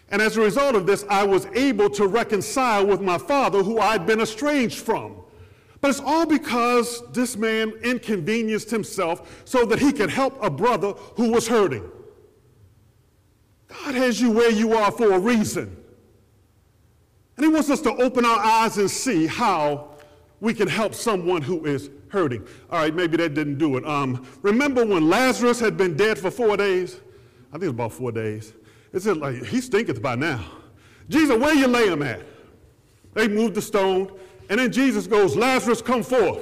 And 0.09 0.21
as 0.21 0.37
a 0.37 0.41
result 0.41 0.75
of 0.75 0.85
this, 0.85 1.03
I 1.09 1.23
was 1.23 1.47
able 1.47 1.89
to 1.91 2.07
reconcile 2.07 2.85
with 2.85 3.01
my 3.01 3.17
father, 3.17 3.63
who 3.63 3.79
I'd 3.79 4.05
been 4.05 4.21
estranged 4.21 4.79
from. 4.79 5.17
But 5.85 5.91
it's 5.91 5.99
all 5.99 6.25
because 6.25 7.03
this 7.11 7.37
man 7.37 7.69
inconvenienced 7.83 8.71
himself 8.71 9.43
so 9.45 9.67
that 9.67 9.77
he 9.77 9.93
could 9.93 10.09
help 10.09 10.35
a 10.43 10.49
brother 10.49 10.93
who 11.15 11.31
was 11.31 11.47
hurting. 11.47 11.87
God 13.67 13.93
has 13.93 14.19
you 14.19 14.31
where 14.31 14.49
you 14.49 14.73
are 14.73 14.91
for 14.91 15.13
a 15.13 15.19
reason. 15.19 15.77
And 17.37 17.45
he 17.45 17.51
wants 17.51 17.69
us 17.69 17.81
to 17.81 17.91
open 17.97 18.25
our 18.25 18.39
eyes 18.39 18.79
and 18.79 18.89
see 18.89 19.27
how 19.27 19.91
we 20.39 20.55
can 20.55 20.67
help 20.67 20.95
someone 20.95 21.43
who 21.43 21.63
is 21.67 21.91
hurting. 22.07 22.47
All 22.71 22.79
right, 22.79 22.95
maybe 22.95 23.17
that 23.17 23.35
didn't 23.35 23.59
do 23.59 23.77
it. 23.77 23.85
Um, 23.85 24.25
remember 24.41 24.83
when 24.83 25.07
Lazarus 25.07 25.59
had 25.59 25.77
been 25.77 25.95
dead 25.95 26.17
for 26.17 26.31
four 26.31 26.57
days? 26.57 26.99
I 27.49 27.59
think 27.59 27.65
it 27.65 27.67
was 27.67 27.73
about 27.73 27.93
four 27.93 28.11
days. 28.11 28.53
It 28.91 29.03
said, 29.03 29.17
like, 29.17 29.43
he 29.43 29.61
stinketh 29.61 30.01
by 30.01 30.15
now. 30.15 30.43
Jesus, 31.09 31.37
where 31.37 31.53
you 31.53 31.67
lay 31.67 31.87
him 31.87 32.01
at? 32.01 32.21
They 33.13 33.27
moved 33.27 33.53
the 33.53 33.61
stone, 33.61 34.11
and 34.49 34.59
then 34.59 34.71
Jesus 34.71 35.07
goes, 35.07 35.35
Lazarus, 35.35 35.81
come 35.81 36.03
forth. 36.03 36.39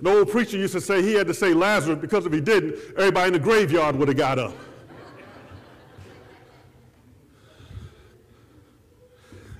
The 0.00 0.10
old 0.10 0.30
preacher 0.30 0.56
used 0.56 0.72
to 0.72 0.80
say 0.80 1.02
he 1.02 1.14
had 1.14 1.26
to 1.26 1.34
say 1.34 1.52
Lazarus 1.52 1.98
because 2.00 2.24
if 2.26 2.32
he 2.32 2.40
didn't, 2.40 2.74
everybody 2.96 3.28
in 3.28 3.32
the 3.34 3.38
graveyard 3.38 3.96
would 3.96 4.08
have 4.08 4.16
got 4.16 4.38
up. 4.38 4.54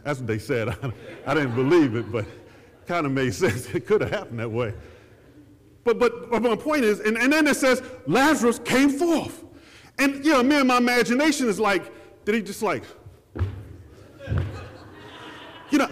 That's 0.03 0.19
what 0.19 0.27
they 0.27 0.39
said. 0.39 0.71
I, 0.71 0.77
I 1.27 1.35
didn't 1.35 1.55
believe 1.55 1.95
it, 1.95 2.11
but 2.11 2.25
kind 2.87 3.05
of 3.05 3.13
made 3.13 3.35
sense. 3.35 3.67
It 3.67 3.87
could 3.87 4.01
have 4.01 4.11
happened 4.11 4.41
that 4.41 4.51
way. 4.51 4.73
But, 5.85 5.99
but, 5.99 6.31
but 6.31 6.43
my 6.43 6.57
point 6.57 6.85
is, 6.85 7.01
and, 7.01 7.17
and 7.17 7.33
then 7.33 7.47
it 7.47 7.57
says, 7.57 7.83
Lazarus 8.07 8.59
came 8.59 8.91
forth. 8.91 9.45
And, 9.99 10.25
you 10.25 10.33
know, 10.33 10.43
me 10.43 10.57
and 10.57 10.69
my 10.69 10.79
imagination 10.79 11.49
is 11.49 11.61
like, 11.61 11.93
did 12.25 12.35
he 12.35 12.43
just 12.43 12.63
like, 12.63 12.85
you 15.71 15.79
know, 15.79 15.89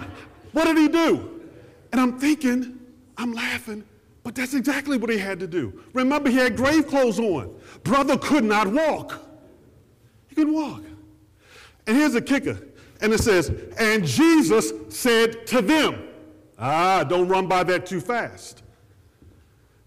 what 0.52 0.64
did 0.64 0.78
he 0.78 0.88
do? 0.88 1.37
And 1.92 2.00
I'm 2.00 2.18
thinking, 2.18 2.78
I'm 3.16 3.32
laughing, 3.32 3.84
but 4.22 4.34
that's 4.34 4.54
exactly 4.54 4.96
what 4.96 5.10
he 5.10 5.18
had 5.18 5.40
to 5.40 5.46
do. 5.46 5.82
Remember, 5.92 6.28
he 6.28 6.36
had 6.36 6.56
grave 6.56 6.86
clothes 6.86 7.18
on. 7.18 7.54
Brother 7.82 8.16
could 8.16 8.44
not 8.44 8.66
walk. 8.68 9.20
He 10.28 10.34
couldn't 10.34 10.54
walk. 10.54 10.82
And 11.86 11.96
here's 11.96 12.12
the 12.12 12.22
kicker. 12.22 12.58
And 13.00 13.12
it 13.12 13.20
says, 13.20 13.50
and 13.78 14.04
Jesus 14.04 14.72
said 14.88 15.46
to 15.46 15.62
them, 15.62 16.08
ah, 16.58 17.04
don't 17.04 17.28
run 17.28 17.46
by 17.46 17.64
that 17.64 17.86
too 17.86 18.00
fast. 18.00 18.62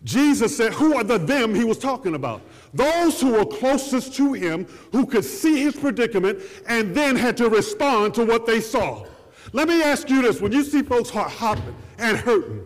Jesus 0.03 0.55
said, 0.55 0.73
Who 0.73 0.95
are 0.95 1.03
the 1.03 1.19
them 1.19 1.53
he 1.53 1.63
was 1.63 1.77
talking 1.77 2.15
about? 2.15 2.41
Those 2.73 3.21
who 3.21 3.33
were 3.33 3.45
closest 3.45 4.15
to 4.15 4.33
him, 4.33 4.65
who 4.91 5.05
could 5.05 5.25
see 5.25 5.61
his 5.61 5.75
predicament, 5.75 6.39
and 6.67 6.95
then 6.95 7.15
had 7.15 7.37
to 7.37 7.49
respond 7.49 8.15
to 8.15 8.25
what 8.25 8.45
they 8.45 8.61
saw. 8.61 9.05
Let 9.53 9.67
me 9.67 9.83
ask 9.83 10.09
you 10.09 10.21
this 10.21 10.41
when 10.41 10.51
you 10.51 10.63
see 10.63 10.81
folks 10.81 11.09
heart 11.09 11.31
hopping 11.31 11.75
and 12.01 12.17
hurting, 12.17 12.65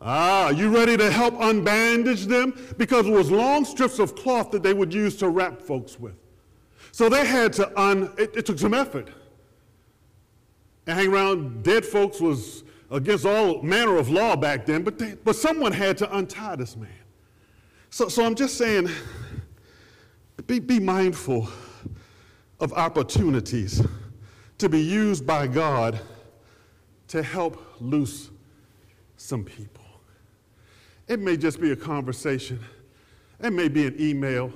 ah, 0.00 0.50
you 0.50 0.74
ready 0.74 0.96
to 0.96 1.10
help 1.10 1.34
unbandage 1.34 2.26
them? 2.26 2.54
Because 2.76 3.06
it 3.06 3.12
was 3.12 3.30
long 3.30 3.64
strips 3.64 3.98
of 3.98 4.16
cloth 4.16 4.50
that 4.50 4.62
they 4.62 4.74
would 4.74 4.92
use 4.92 5.16
to 5.18 5.28
wrap 5.28 5.60
folks 5.60 6.00
with. 6.00 6.14
So 6.90 7.08
they 7.08 7.24
had 7.24 7.52
to 7.54 7.80
un, 7.80 8.12
it, 8.18 8.36
it 8.36 8.46
took 8.46 8.58
some 8.58 8.74
effort. 8.74 9.08
And 10.86 10.98
hang 10.98 11.12
around 11.12 11.62
dead 11.62 11.84
folks 11.84 12.20
was 12.20 12.64
against 12.90 13.24
all 13.24 13.62
manner 13.62 13.96
of 13.96 14.10
law 14.10 14.36
back 14.36 14.66
then, 14.66 14.82
but, 14.82 14.98
they, 14.98 15.14
but 15.14 15.36
someone 15.36 15.72
had 15.72 15.96
to 15.98 16.16
untie 16.16 16.56
this 16.56 16.76
man. 16.76 16.90
So, 17.88 18.08
so 18.08 18.24
I'm 18.24 18.34
just 18.34 18.58
saying, 18.58 18.88
be, 20.46 20.58
be 20.58 20.80
mindful 20.80 21.48
of 22.60 22.72
opportunities 22.72 23.82
to 24.58 24.68
be 24.68 24.80
used 24.80 25.26
by 25.26 25.46
God 25.46 26.00
to 27.12 27.22
help 27.22 27.62
loose 27.78 28.30
some 29.18 29.44
people. 29.44 29.84
It 31.08 31.20
may 31.20 31.36
just 31.36 31.60
be 31.60 31.72
a 31.72 31.76
conversation, 31.76 32.58
it 33.38 33.52
may 33.52 33.68
be 33.68 33.86
an 33.86 33.96
email. 34.00 34.50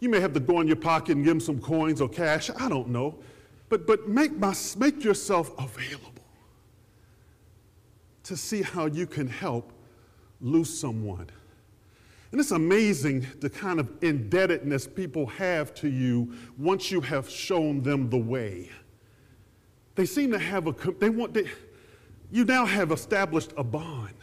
You 0.00 0.08
may 0.08 0.18
have 0.18 0.32
to 0.32 0.40
go 0.40 0.60
in 0.60 0.66
your 0.66 0.76
pocket 0.76 1.12
and 1.12 1.24
give 1.24 1.30
them 1.30 1.40
some 1.40 1.60
coins 1.60 2.00
or 2.00 2.08
cash. 2.08 2.50
I 2.58 2.68
don't 2.68 2.88
know. 2.88 3.16
But, 3.68 3.86
but 3.86 4.08
make, 4.08 4.36
my, 4.36 4.52
make 4.76 5.04
yourself 5.04 5.52
available 5.56 6.10
to 8.24 8.36
see 8.36 8.60
how 8.60 8.86
you 8.86 9.06
can 9.06 9.28
help 9.28 9.72
lose 10.40 10.76
someone. 10.76 11.30
And 12.32 12.40
it's 12.40 12.50
amazing 12.50 13.24
the 13.38 13.48
kind 13.48 13.78
of 13.78 13.88
indebtedness 14.02 14.88
people 14.88 15.26
have 15.26 15.72
to 15.74 15.88
you 15.88 16.34
once 16.58 16.90
you 16.90 17.00
have 17.02 17.30
shown 17.30 17.82
them 17.82 18.10
the 18.10 18.18
way. 18.18 18.68
They 19.94 20.06
seem 20.06 20.32
to 20.32 20.38
have 20.40 20.66
a, 20.66 20.72
they 20.98 21.08
want, 21.08 21.34
they, 21.34 21.48
you 22.30 22.44
now 22.44 22.64
have 22.64 22.90
established 22.90 23.52
a 23.56 23.64
bond. 23.64 24.14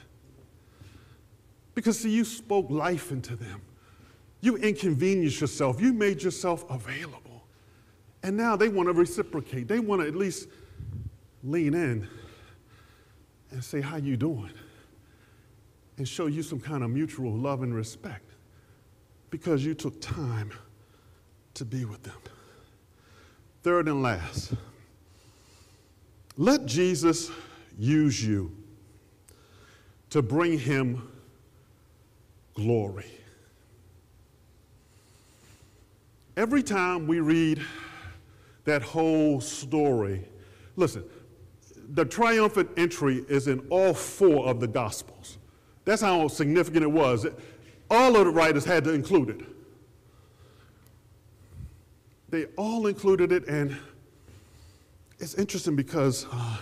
Because, 1.73 1.99
see, 1.99 2.09
you 2.09 2.25
spoke 2.25 2.69
life 2.69 3.11
into 3.11 3.35
them. 3.35 3.61
You 4.41 4.57
inconvenienced 4.57 5.39
yourself. 5.39 5.79
You 5.79 5.93
made 5.93 6.21
yourself 6.21 6.69
available. 6.69 7.43
And 8.23 8.35
now 8.35 8.55
they 8.55 8.69
want 8.69 8.89
to 8.89 8.93
reciprocate. 8.93 9.67
They 9.67 9.79
want 9.79 10.01
to 10.01 10.07
at 10.07 10.15
least 10.15 10.47
lean 11.43 11.73
in 11.73 12.07
and 13.51 13.63
say, 13.63 13.81
how 13.81 13.97
you 13.97 14.17
doing? 14.17 14.51
And 15.97 16.07
show 16.07 16.27
you 16.27 16.43
some 16.43 16.59
kind 16.59 16.83
of 16.83 16.89
mutual 16.89 17.31
love 17.31 17.63
and 17.63 17.73
respect 17.73 18.31
because 19.29 19.63
you 19.65 19.73
took 19.73 19.99
time 20.01 20.51
to 21.53 21.65
be 21.65 21.85
with 21.85 22.03
them. 22.03 22.17
Third 23.63 23.87
and 23.87 24.01
last, 24.01 24.53
let 26.37 26.65
Jesus 26.65 27.29
use 27.77 28.23
you 28.25 28.51
to 30.10 30.21
bring 30.21 30.60
him 30.60 31.10
glory. 32.53 33.10
Every 36.38 36.63
time 36.63 37.07
we 37.07 37.19
read 37.19 37.62
that 38.65 38.81
whole 38.81 39.41
story, 39.41 40.23
listen, 40.75 41.03
the 41.93 42.05
triumphant 42.05 42.69
entry 42.77 43.25
is 43.27 43.47
in 43.47 43.60
all 43.69 43.93
four 43.93 44.45
of 44.45 44.60
the 44.60 44.67
Gospels. 44.67 45.38
That's 45.84 46.01
how 46.01 46.27
significant 46.27 46.84
it 46.84 46.91
was. 46.91 47.25
All 47.89 48.15
of 48.15 48.25
the 48.25 48.31
writers 48.31 48.63
had 48.63 48.84
to 48.86 48.93
include 48.93 49.29
it. 49.29 49.41
They 52.29 52.45
all 52.55 52.88
included 52.88 53.34
it, 53.34 53.47
and 53.47 53.75
it's 55.19 55.34
interesting 55.34 55.75
because 55.75 56.25
uh, 56.31 56.57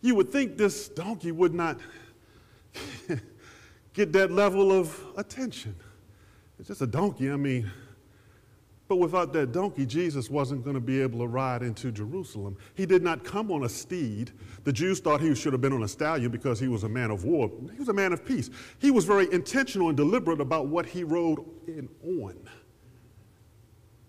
you 0.00 0.14
would 0.14 0.30
think 0.30 0.56
this 0.56 0.88
donkey 0.88 1.32
would 1.32 1.54
not 1.54 1.78
get 3.92 4.12
that 4.12 4.30
level 4.30 4.72
of 4.72 4.98
attention. 5.16 5.74
It's 6.58 6.68
just 6.68 6.82
a 6.82 6.86
donkey. 6.86 7.30
I 7.30 7.36
mean, 7.36 7.70
but 8.88 8.96
without 8.96 9.32
that 9.34 9.52
donkey, 9.52 9.84
Jesus 9.84 10.30
wasn't 10.30 10.64
going 10.64 10.74
to 10.74 10.80
be 10.80 11.00
able 11.02 11.18
to 11.18 11.26
ride 11.26 11.62
into 11.62 11.92
Jerusalem. 11.92 12.56
He 12.74 12.86
did 12.86 13.02
not 13.02 13.22
come 13.22 13.50
on 13.50 13.64
a 13.64 13.68
steed. 13.68 14.32
The 14.64 14.72
Jews 14.72 15.00
thought 15.00 15.20
he 15.20 15.34
should 15.34 15.52
have 15.52 15.60
been 15.60 15.74
on 15.74 15.82
a 15.82 15.88
stallion 15.88 16.30
because 16.30 16.58
he 16.58 16.68
was 16.68 16.84
a 16.84 16.88
man 16.88 17.10
of 17.10 17.24
war. 17.24 17.50
He 17.72 17.78
was 17.78 17.90
a 17.90 17.92
man 17.92 18.12
of 18.12 18.24
peace. 18.24 18.48
He 18.78 18.90
was 18.90 19.04
very 19.04 19.30
intentional 19.32 19.88
and 19.88 19.96
deliberate 19.96 20.40
about 20.40 20.68
what 20.68 20.86
he 20.86 21.04
rode 21.04 21.44
in 21.66 21.88
on 22.02 22.34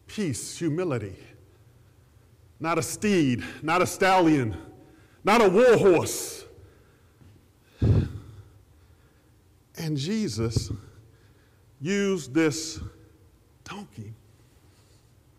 peace, 0.09 0.57
humility. 0.57 1.15
Not 2.59 2.77
a 2.77 2.81
steed, 2.81 3.43
not 3.61 3.81
a 3.81 3.87
stallion, 3.87 4.57
not 5.29 5.45
a 5.45 5.49
war 5.49 5.77
horse. 5.77 6.43
And 9.77 9.95
Jesus 9.95 10.71
used 11.79 12.33
this 12.33 12.79
donkey 13.63 14.15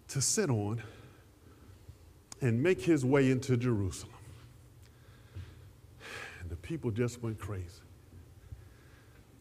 to 0.07 0.21
sit 0.21 0.49
on 0.49 0.81
and 2.41 2.63
make 2.63 2.81
his 2.81 3.05
way 3.05 3.33
into 3.33 3.57
Jerusalem. 3.57 4.15
And 6.41 6.49
the 6.49 6.57
people 6.57 6.93
just 6.93 7.21
went 7.21 7.41
crazy. 7.41 7.83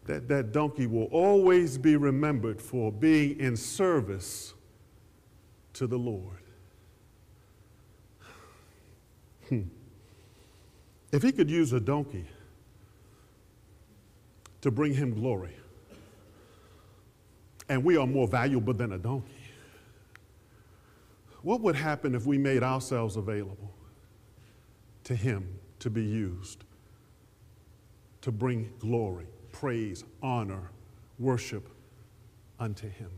That, 0.05 0.27
that 0.29 0.51
donkey 0.51 0.87
will 0.87 1.09
always 1.11 1.77
be 1.77 1.95
remembered 1.95 2.59
for 2.59 2.91
being 2.91 3.39
in 3.39 3.55
service 3.55 4.55
to 5.73 5.85
the 5.85 5.99
Lord. 5.99 6.38
If 11.11 11.23
he 11.23 11.31
could 11.31 11.49
use 11.49 11.73
a 11.73 11.79
donkey 11.79 12.25
to 14.61 14.71
bring 14.71 14.93
him 14.93 15.13
glory, 15.13 15.55
and 17.67 17.83
we 17.83 17.97
are 17.97 18.07
more 18.07 18.27
valuable 18.27 18.73
than 18.73 18.93
a 18.93 18.97
donkey, 18.97 19.39
what 21.41 21.61
would 21.61 21.75
happen 21.75 22.15
if 22.15 22.25
we 22.25 22.37
made 22.37 22.63
ourselves 22.63 23.15
available 23.15 23.71
to 25.05 25.15
Him 25.15 25.47
to 25.79 25.89
be 25.89 26.03
used 26.03 26.63
to 28.21 28.31
bring 28.31 28.71
glory, 28.79 29.25
praise, 29.51 30.03
honor, 30.21 30.69
worship 31.17 31.69
unto 32.59 32.89
Him? 32.89 33.09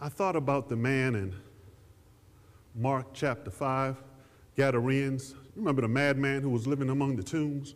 I 0.00 0.08
thought 0.08 0.36
about 0.36 0.68
the 0.68 0.76
man 0.76 1.14
in 1.14 1.34
Mark 2.78 3.06
chapter 3.12 3.50
5, 3.50 3.96
Gadarenes. 4.56 5.34
Remember 5.56 5.82
the 5.82 5.88
madman 5.88 6.42
who 6.42 6.50
was 6.50 6.64
living 6.64 6.90
among 6.90 7.16
the 7.16 7.24
tombs? 7.24 7.74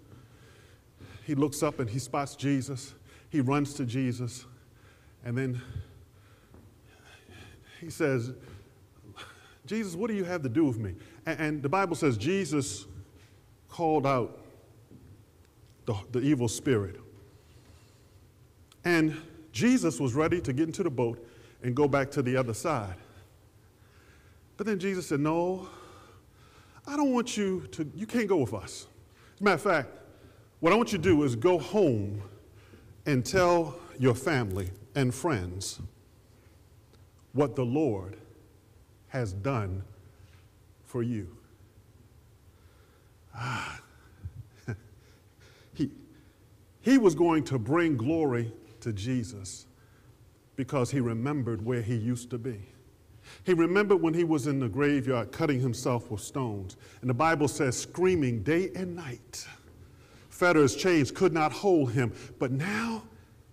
He 1.25 1.35
looks 1.35 1.61
up 1.61 1.81
and 1.81 1.91
he 1.91 1.99
spots 1.99 2.37
Jesus. 2.37 2.95
He 3.29 3.41
runs 3.41 3.75
to 3.75 3.85
Jesus. 3.85 4.47
And 5.25 5.37
then 5.37 5.61
he 7.81 7.91
says, 7.91 8.33
Jesus, 9.67 9.97
what 9.97 10.09
do 10.09 10.15
you 10.15 10.23
have 10.23 10.43
to 10.45 10.49
do 10.49 10.65
with 10.65 10.79
me? 10.79 10.95
And, 11.27 11.41
and 11.41 11.63
the 11.65 11.69
Bible 11.69 11.97
says 11.97 12.17
Jesus 12.17 12.87
called 13.69 14.07
out 14.07 14.39
the, 15.85 15.97
the 16.13 16.21
evil 16.21 16.47
spirit. 16.47 17.01
And 18.85 19.21
Jesus 19.51 19.99
was 19.99 20.15
ready 20.15 20.41
to 20.43 20.53
get 20.53 20.69
into 20.69 20.85
the 20.85 20.91
boat 20.91 21.27
and 21.65 21.75
go 21.75 21.89
back 21.89 22.09
to 22.13 22.23
the 22.23 22.37
other 22.37 22.55
side. 22.55 22.95
But 24.63 24.69
then 24.69 24.79
Jesus 24.79 25.09
said, 25.09 25.19
No, 25.19 25.69
I 26.87 26.95
don't 26.95 27.13
want 27.13 27.37
you 27.37 27.67
to, 27.73 27.91
you 27.97 28.07
can't 28.07 28.29
go 28.29 28.37
with 28.37 28.55
us. 28.55 28.87
As 29.35 29.41
a 29.41 29.43
matter 29.43 29.55
of 29.57 29.61
fact, 29.61 29.89
what 30.61 30.73
I 30.73 30.77
want 30.77 30.93
you 30.93 30.99
to 30.99 31.03
do 31.03 31.25
is 31.25 31.35
go 31.35 31.59
home 31.59 32.23
and 33.05 33.27
tell 33.27 33.75
your 33.99 34.15
family 34.15 34.71
and 34.95 35.13
friends 35.13 35.81
what 37.33 37.57
the 37.57 37.65
Lord 37.65 38.19
has 39.09 39.33
done 39.33 39.83
for 40.85 41.03
you. 41.03 41.27
Ah. 43.35 43.81
he, 45.75 45.91
he 46.83 46.99
was 46.99 47.17
going 47.17 47.43
to 47.47 47.59
bring 47.59 47.97
glory 47.97 48.53
to 48.79 48.93
Jesus 48.93 49.67
because 50.55 50.93
he 50.93 51.01
remembered 51.01 51.67
where 51.67 51.83
he 51.83 51.97
used 51.97 52.31
to 52.31 52.39
be. 52.39 52.72
He 53.45 53.55
remembered 53.55 53.97
when 53.97 54.15
he 54.15 54.25
was 54.25 54.47
in 54.47 54.61
the 54.61 54.69
graveyard 54.69 55.33
cutting 55.33 55.61
himself 55.61 56.11
with 56.11 56.21
stones. 56.21 56.77
And 57.01 57.11
the 57.11 57.15
Bible 57.15 57.49
says, 57.49 57.77
screaming 57.77 58.43
day 58.43 58.71
and 58.75 58.95
night. 58.95 59.47
Fetters, 60.31 60.77
chains 60.77 61.11
could 61.11 61.33
not 61.33 61.53
hold 61.53 61.93
him. 61.93 62.13
But 62.39 62.53
now 62.53 63.03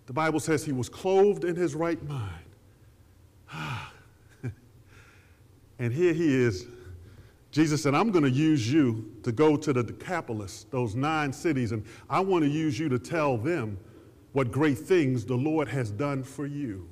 the 0.05 0.13
Bible 0.13 0.39
says 0.39 0.63
he 0.63 0.71
was 0.71 0.89
clothed 0.89 1.43
in 1.43 1.55
his 1.55 1.75
right 1.75 2.01
mind. 2.07 2.45
and 5.79 5.93
here 5.93 6.13
he 6.13 6.35
is 6.35 6.67
Jesus 7.51 7.81
said, 7.81 7.95
I'm 7.95 8.11
going 8.11 8.23
to 8.23 8.29
use 8.29 8.71
you 8.71 9.11
to 9.23 9.31
go 9.31 9.57
to 9.57 9.73
the 9.73 9.83
Decapolis, 9.83 10.67
those 10.69 10.95
nine 10.95 11.33
cities, 11.33 11.71
and 11.71 11.83
I 12.09 12.19
want 12.19 12.43
to 12.43 12.49
use 12.49 12.77
you 12.77 12.89
to 12.89 12.99
tell 12.99 13.37
them 13.37 13.79
what 14.33 14.51
great 14.51 14.77
things 14.77 15.25
the 15.25 15.35
Lord 15.35 15.67
has 15.67 15.89
done 15.89 16.23
for 16.23 16.45
you. 16.45 16.87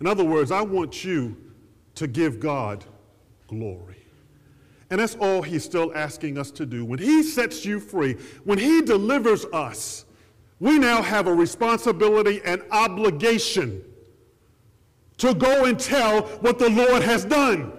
In 0.00 0.06
other 0.06 0.24
words, 0.24 0.50
I 0.50 0.62
want 0.62 1.04
you 1.04 1.36
to 2.00 2.06
give 2.06 2.40
God 2.40 2.82
glory. 3.46 4.06
And 4.88 4.98
that's 4.98 5.16
all 5.16 5.42
he's 5.42 5.62
still 5.62 5.92
asking 5.94 6.38
us 6.38 6.50
to 6.52 6.64
do. 6.64 6.82
When 6.82 6.98
he 6.98 7.22
sets 7.22 7.66
you 7.66 7.78
free, 7.78 8.14
when 8.42 8.56
he 8.56 8.80
delivers 8.80 9.44
us, 9.52 10.06
we 10.60 10.78
now 10.78 11.02
have 11.02 11.26
a 11.26 11.34
responsibility 11.34 12.40
and 12.42 12.62
obligation 12.70 13.84
to 15.18 15.34
go 15.34 15.66
and 15.66 15.78
tell 15.78 16.22
what 16.38 16.58
the 16.58 16.70
Lord 16.70 17.02
has 17.02 17.26
done. 17.26 17.70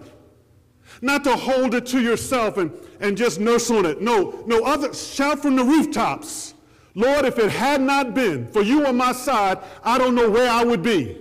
Not 1.02 1.24
to 1.24 1.36
hold 1.36 1.74
it 1.74 1.88
to 1.88 2.00
yourself 2.00 2.58
and, 2.58 2.72
and 3.00 3.18
just 3.18 3.40
nurse 3.40 3.72
on 3.72 3.88
it. 3.88 4.04
No, 4.04 4.44
no 4.46 4.64
other 4.64 4.94
shout 4.94 5.40
from 5.40 5.56
the 5.56 5.64
rooftops. 5.64 6.54
Lord, 6.94 7.26
if 7.26 7.40
it 7.40 7.50
had 7.50 7.82
not 7.82 8.14
been 8.14 8.52
for 8.52 8.62
you 8.62 8.86
on 8.86 8.98
my 8.98 9.14
side, 9.14 9.58
I 9.84 9.98
don't 9.98 10.14
know 10.14 10.30
where 10.30 10.52
I 10.52 10.64
would 10.64 10.84
be. 10.84 11.18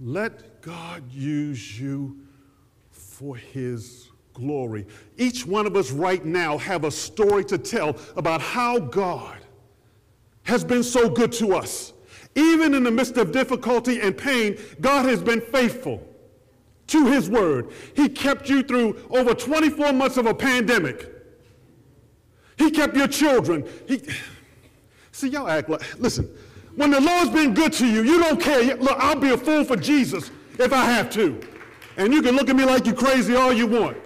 Let 0.00 0.62
God 0.62 1.10
use 1.10 1.80
you 1.80 2.18
for 2.90 3.36
his 3.36 4.08
glory. 4.32 4.86
Each 5.16 5.44
one 5.44 5.66
of 5.66 5.76
us 5.76 5.90
right 5.90 6.24
now 6.24 6.58
have 6.58 6.84
a 6.84 6.90
story 6.90 7.44
to 7.46 7.58
tell 7.58 7.96
about 8.16 8.40
how 8.40 8.78
God 8.78 9.38
has 10.44 10.64
been 10.64 10.82
so 10.82 11.08
good 11.08 11.32
to 11.32 11.54
us. 11.54 11.92
Even 12.34 12.74
in 12.74 12.84
the 12.84 12.90
midst 12.90 13.16
of 13.16 13.32
difficulty 13.32 14.00
and 14.00 14.16
pain, 14.16 14.56
God 14.80 15.06
has 15.06 15.22
been 15.22 15.40
faithful 15.40 16.02
to 16.88 17.06
his 17.06 17.28
word. 17.28 17.70
He 17.94 18.08
kept 18.08 18.48
you 18.48 18.62
through 18.62 19.00
over 19.10 19.34
24 19.34 19.92
months 19.92 20.16
of 20.16 20.26
a 20.26 20.34
pandemic. 20.34 21.12
He 22.56 22.70
kept 22.70 22.96
your 22.96 23.08
children. 23.08 23.68
He, 23.86 24.02
see, 25.12 25.28
y'all 25.28 25.48
act 25.48 25.68
like, 25.68 25.98
listen, 25.98 26.28
when 26.78 26.92
the 26.92 27.00
Lord's 27.00 27.30
been 27.30 27.54
good 27.54 27.72
to 27.74 27.86
you, 27.88 28.04
you 28.04 28.20
don't 28.20 28.40
care. 28.40 28.76
Look, 28.76 28.96
I'll 29.00 29.18
be 29.18 29.30
a 29.30 29.36
fool 29.36 29.64
for 29.64 29.74
Jesus 29.76 30.30
if 30.60 30.72
I 30.72 30.84
have 30.84 31.10
to. 31.10 31.40
And 31.96 32.14
you 32.14 32.22
can 32.22 32.36
look 32.36 32.48
at 32.48 32.54
me 32.54 32.64
like 32.64 32.86
you're 32.86 32.94
crazy 32.94 33.34
all 33.34 33.52
you 33.52 33.66
want. 33.66 33.96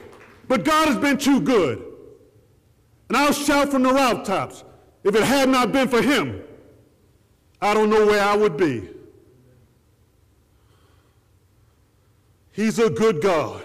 But 0.48 0.64
God 0.64 0.88
has 0.88 0.96
been 0.96 1.18
too 1.18 1.42
good. 1.42 1.84
And 3.08 3.16
I'll 3.18 3.34
shout 3.34 3.70
from 3.70 3.82
the 3.82 3.92
rooftops, 3.92 4.64
if 5.04 5.14
it 5.14 5.22
had 5.22 5.50
not 5.50 5.70
been 5.70 5.86
for 5.86 6.00
him, 6.00 6.42
I 7.60 7.74
don't 7.74 7.90
know 7.90 8.06
where 8.06 8.24
I 8.24 8.34
would 8.34 8.56
be. 8.56 8.88
He's 12.52 12.78
a 12.78 12.88
good 12.88 13.20
God, 13.20 13.62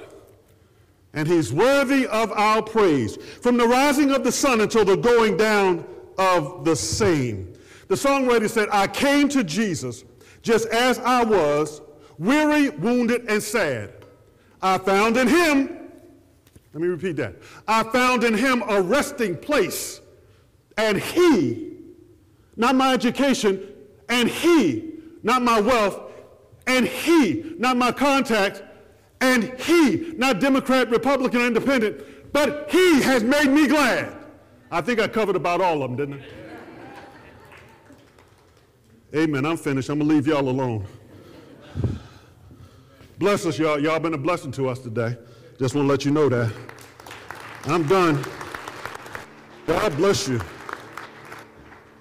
and 1.14 1.30
he's 1.30 1.54
worthy 1.54 2.08
of 2.08 2.32
our 2.34 2.62
praise. 2.62 3.16
From 3.16 3.56
the 3.56 3.68
rising 3.68 4.12
of 4.12 4.26
the 4.26 4.34
sun 4.34 4.60
until 4.60 4.84
the 4.84 4.98
going 4.98 5.38
down 5.38 5.86
of 6.18 6.66
the 6.66 6.76
same. 6.76 7.54
The 7.88 7.96
songwriter 7.96 8.50
said, 8.50 8.70
I 8.72 8.88
came 8.88 9.30
to 9.30 9.44
Jesus 9.44 10.04
just 10.42 10.68
as 10.68 11.00
I 11.00 11.24
was, 11.24 11.82
weary, 12.18 12.70
wounded, 12.70 13.26
and 13.30 13.42
sad. 13.42 13.92
I 14.62 14.78
found 14.78 15.18
in 15.18 15.28
him, 15.28 15.78
let 16.74 16.82
me 16.82 16.88
repeat 16.88 17.16
that. 17.18 17.36
I 17.68 17.84
found 17.84 18.24
in 18.24 18.34
him 18.34 18.64
a 18.68 18.82
resting 18.82 19.38
place, 19.38 20.02
and 20.78 20.98
he, 20.98 21.74
not 22.56 22.76
my 22.76 22.94
education, 22.94 23.68
and 24.10 24.30
he, 24.30 24.94
not 25.24 25.42
my 25.42 25.60
wealth, 25.60 26.12
and 26.66 26.86
he, 26.88 27.56
not 27.58 27.78
my 27.78 27.92
contact, 27.92 28.64
and 29.22 29.46
he, 29.60 30.14
not 30.18 30.40
Democrat, 30.40 30.90
Republican, 30.90 31.42
or 31.42 31.48
Independent, 31.48 32.04
but 32.34 32.70
he 32.70 33.02
has 33.02 33.24
made 33.24 33.50
me 33.50 33.68
glad. 33.68 34.16
I 34.70 34.82
think 34.82 35.00
I 35.00 35.08
covered 35.08 35.36
about 35.36 35.62
all 35.62 35.82
of 35.82 35.90
them, 35.90 35.98
didn't 35.98 36.22
I? 36.22 36.26
Amen. 39.16 39.46
I'm 39.46 39.58
finished. 39.58 39.90
I'm 39.90 40.00
going 40.00 40.10
to 40.10 40.16
leave 40.16 40.28
y'all 40.28 40.50
alone. 40.50 40.86
Bless 43.18 43.46
us, 43.46 43.58
y'all. 43.58 43.80
Y'all 43.80 44.00
been 44.00 44.14
a 44.14 44.18
blessing 44.18 44.52
to 44.54 44.68
us 44.70 44.80
today. 44.80 45.18
Just 45.58 45.76
want 45.76 45.88
to 45.88 45.92
let 45.92 46.06
you 46.06 46.12
know 46.12 46.30
that. 46.30 46.54
I'm 47.66 47.88
done. 47.88 48.24
God 49.66 49.96
bless 49.98 50.28
you. 50.28 50.40